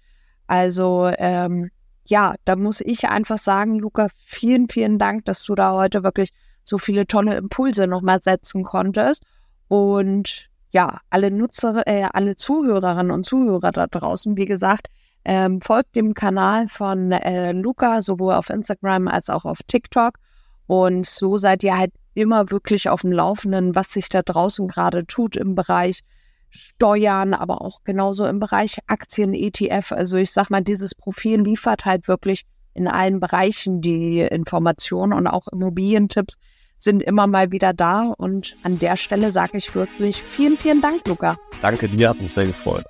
Also 0.46 1.12
ähm, 1.18 1.72
ja, 2.06 2.36
da 2.46 2.56
muss 2.56 2.82
ich 2.82 3.10
einfach 3.10 3.40
sagen, 3.40 3.80
Luca, 3.80 4.08
vielen, 4.26 4.70
vielen 4.70 5.00
Dank, 5.00 5.26
dass 5.26 5.44
du 5.44 5.56
da 5.56 5.74
heute 5.74 6.04
wirklich 6.04 6.30
so 6.64 6.78
viele 6.78 7.08
tolle 7.08 7.36
Impulse 7.36 7.88
nochmal 7.88 8.22
setzen 8.22 8.64
konntest. 8.64 9.24
Und 9.68 10.50
ja, 10.72 11.00
alle 11.10 11.32
Nutzer, 11.32 11.88
äh, 11.88 12.08
alle 12.12 12.36
Zuhörerinnen 12.36 13.12
und 13.12 13.26
Zuhörer 13.26 13.72
da 13.72 13.88
draußen, 13.88 14.38
wie 14.38 14.46
gesagt, 14.46 14.88
ähm, 15.24 15.62
folgt 15.62 15.96
dem 15.96 16.14
Kanal 16.14 16.68
von 16.68 17.12
äh, 17.12 17.52
Luca, 17.54 18.02
sowohl 18.02 18.34
auf 18.34 18.50
Instagram 18.50 19.08
als 19.08 19.30
auch 19.30 19.46
auf 19.46 19.60
TikTok. 19.68 20.20
Und 20.68 21.08
so 21.08 21.38
seid 21.38 21.64
ihr 21.64 21.78
halt 21.78 21.92
immer 22.14 22.52
wirklich 22.52 22.90
auf 22.90 23.02
dem 23.02 23.12
Laufenden, 23.12 23.76
was 23.76 23.92
sich 23.92 24.10
da 24.10 24.22
draußen 24.22 24.68
gerade 24.68 25.06
tut 25.08 25.36
im 25.36 25.56
Bereich 25.56 26.02
Steuern, 26.56 27.34
aber 27.34 27.62
auch 27.62 27.84
genauso 27.84 28.26
im 28.26 28.40
Bereich 28.40 28.80
Aktien, 28.88 29.34
ETF. 29.34 29.92
Also 29.92 30.18
ich 30.18 30.32
sag 30.32 30.50
mal, 30.50 30.62
dieses 30.62 30.96
Profil 30.96 31.42
liefert 31.42 31.86
halt 31.86 32.08
wirklich 32.08 32.46
in 32.74 32.88
allen 32.88 33.20
Bereichen 33.20 33.82
die 33.82 34.20
Informationen 34.20 35.14
und 35.14 35.28
auch 35.28 35.48
Immobilientipps 35.48 36.36
sind 36.78 37.02
immer 37.02 37.28
mal 37.28 37.52
wieder 37.52 37.74
da. 37.74 38.14
Und 38.18 38.56
an 38.64 38.80
der 38.80 38.98
Stelle 38.98 39.32
sage 39.32 39.58
ich 39.58 39.74
wirklich 39.76 40.22
vielen, 40.22 40.58
vielen 40.58 40.82
Dank, 40.82 41.08
Luca. 41.08 41.38
Danke 41.62 41.88
dir, 41.88 42.10
hat 42.10 42.22
mich 42.22 42.34
sehr 42.34 42.46
gefreut. 42.46 42.86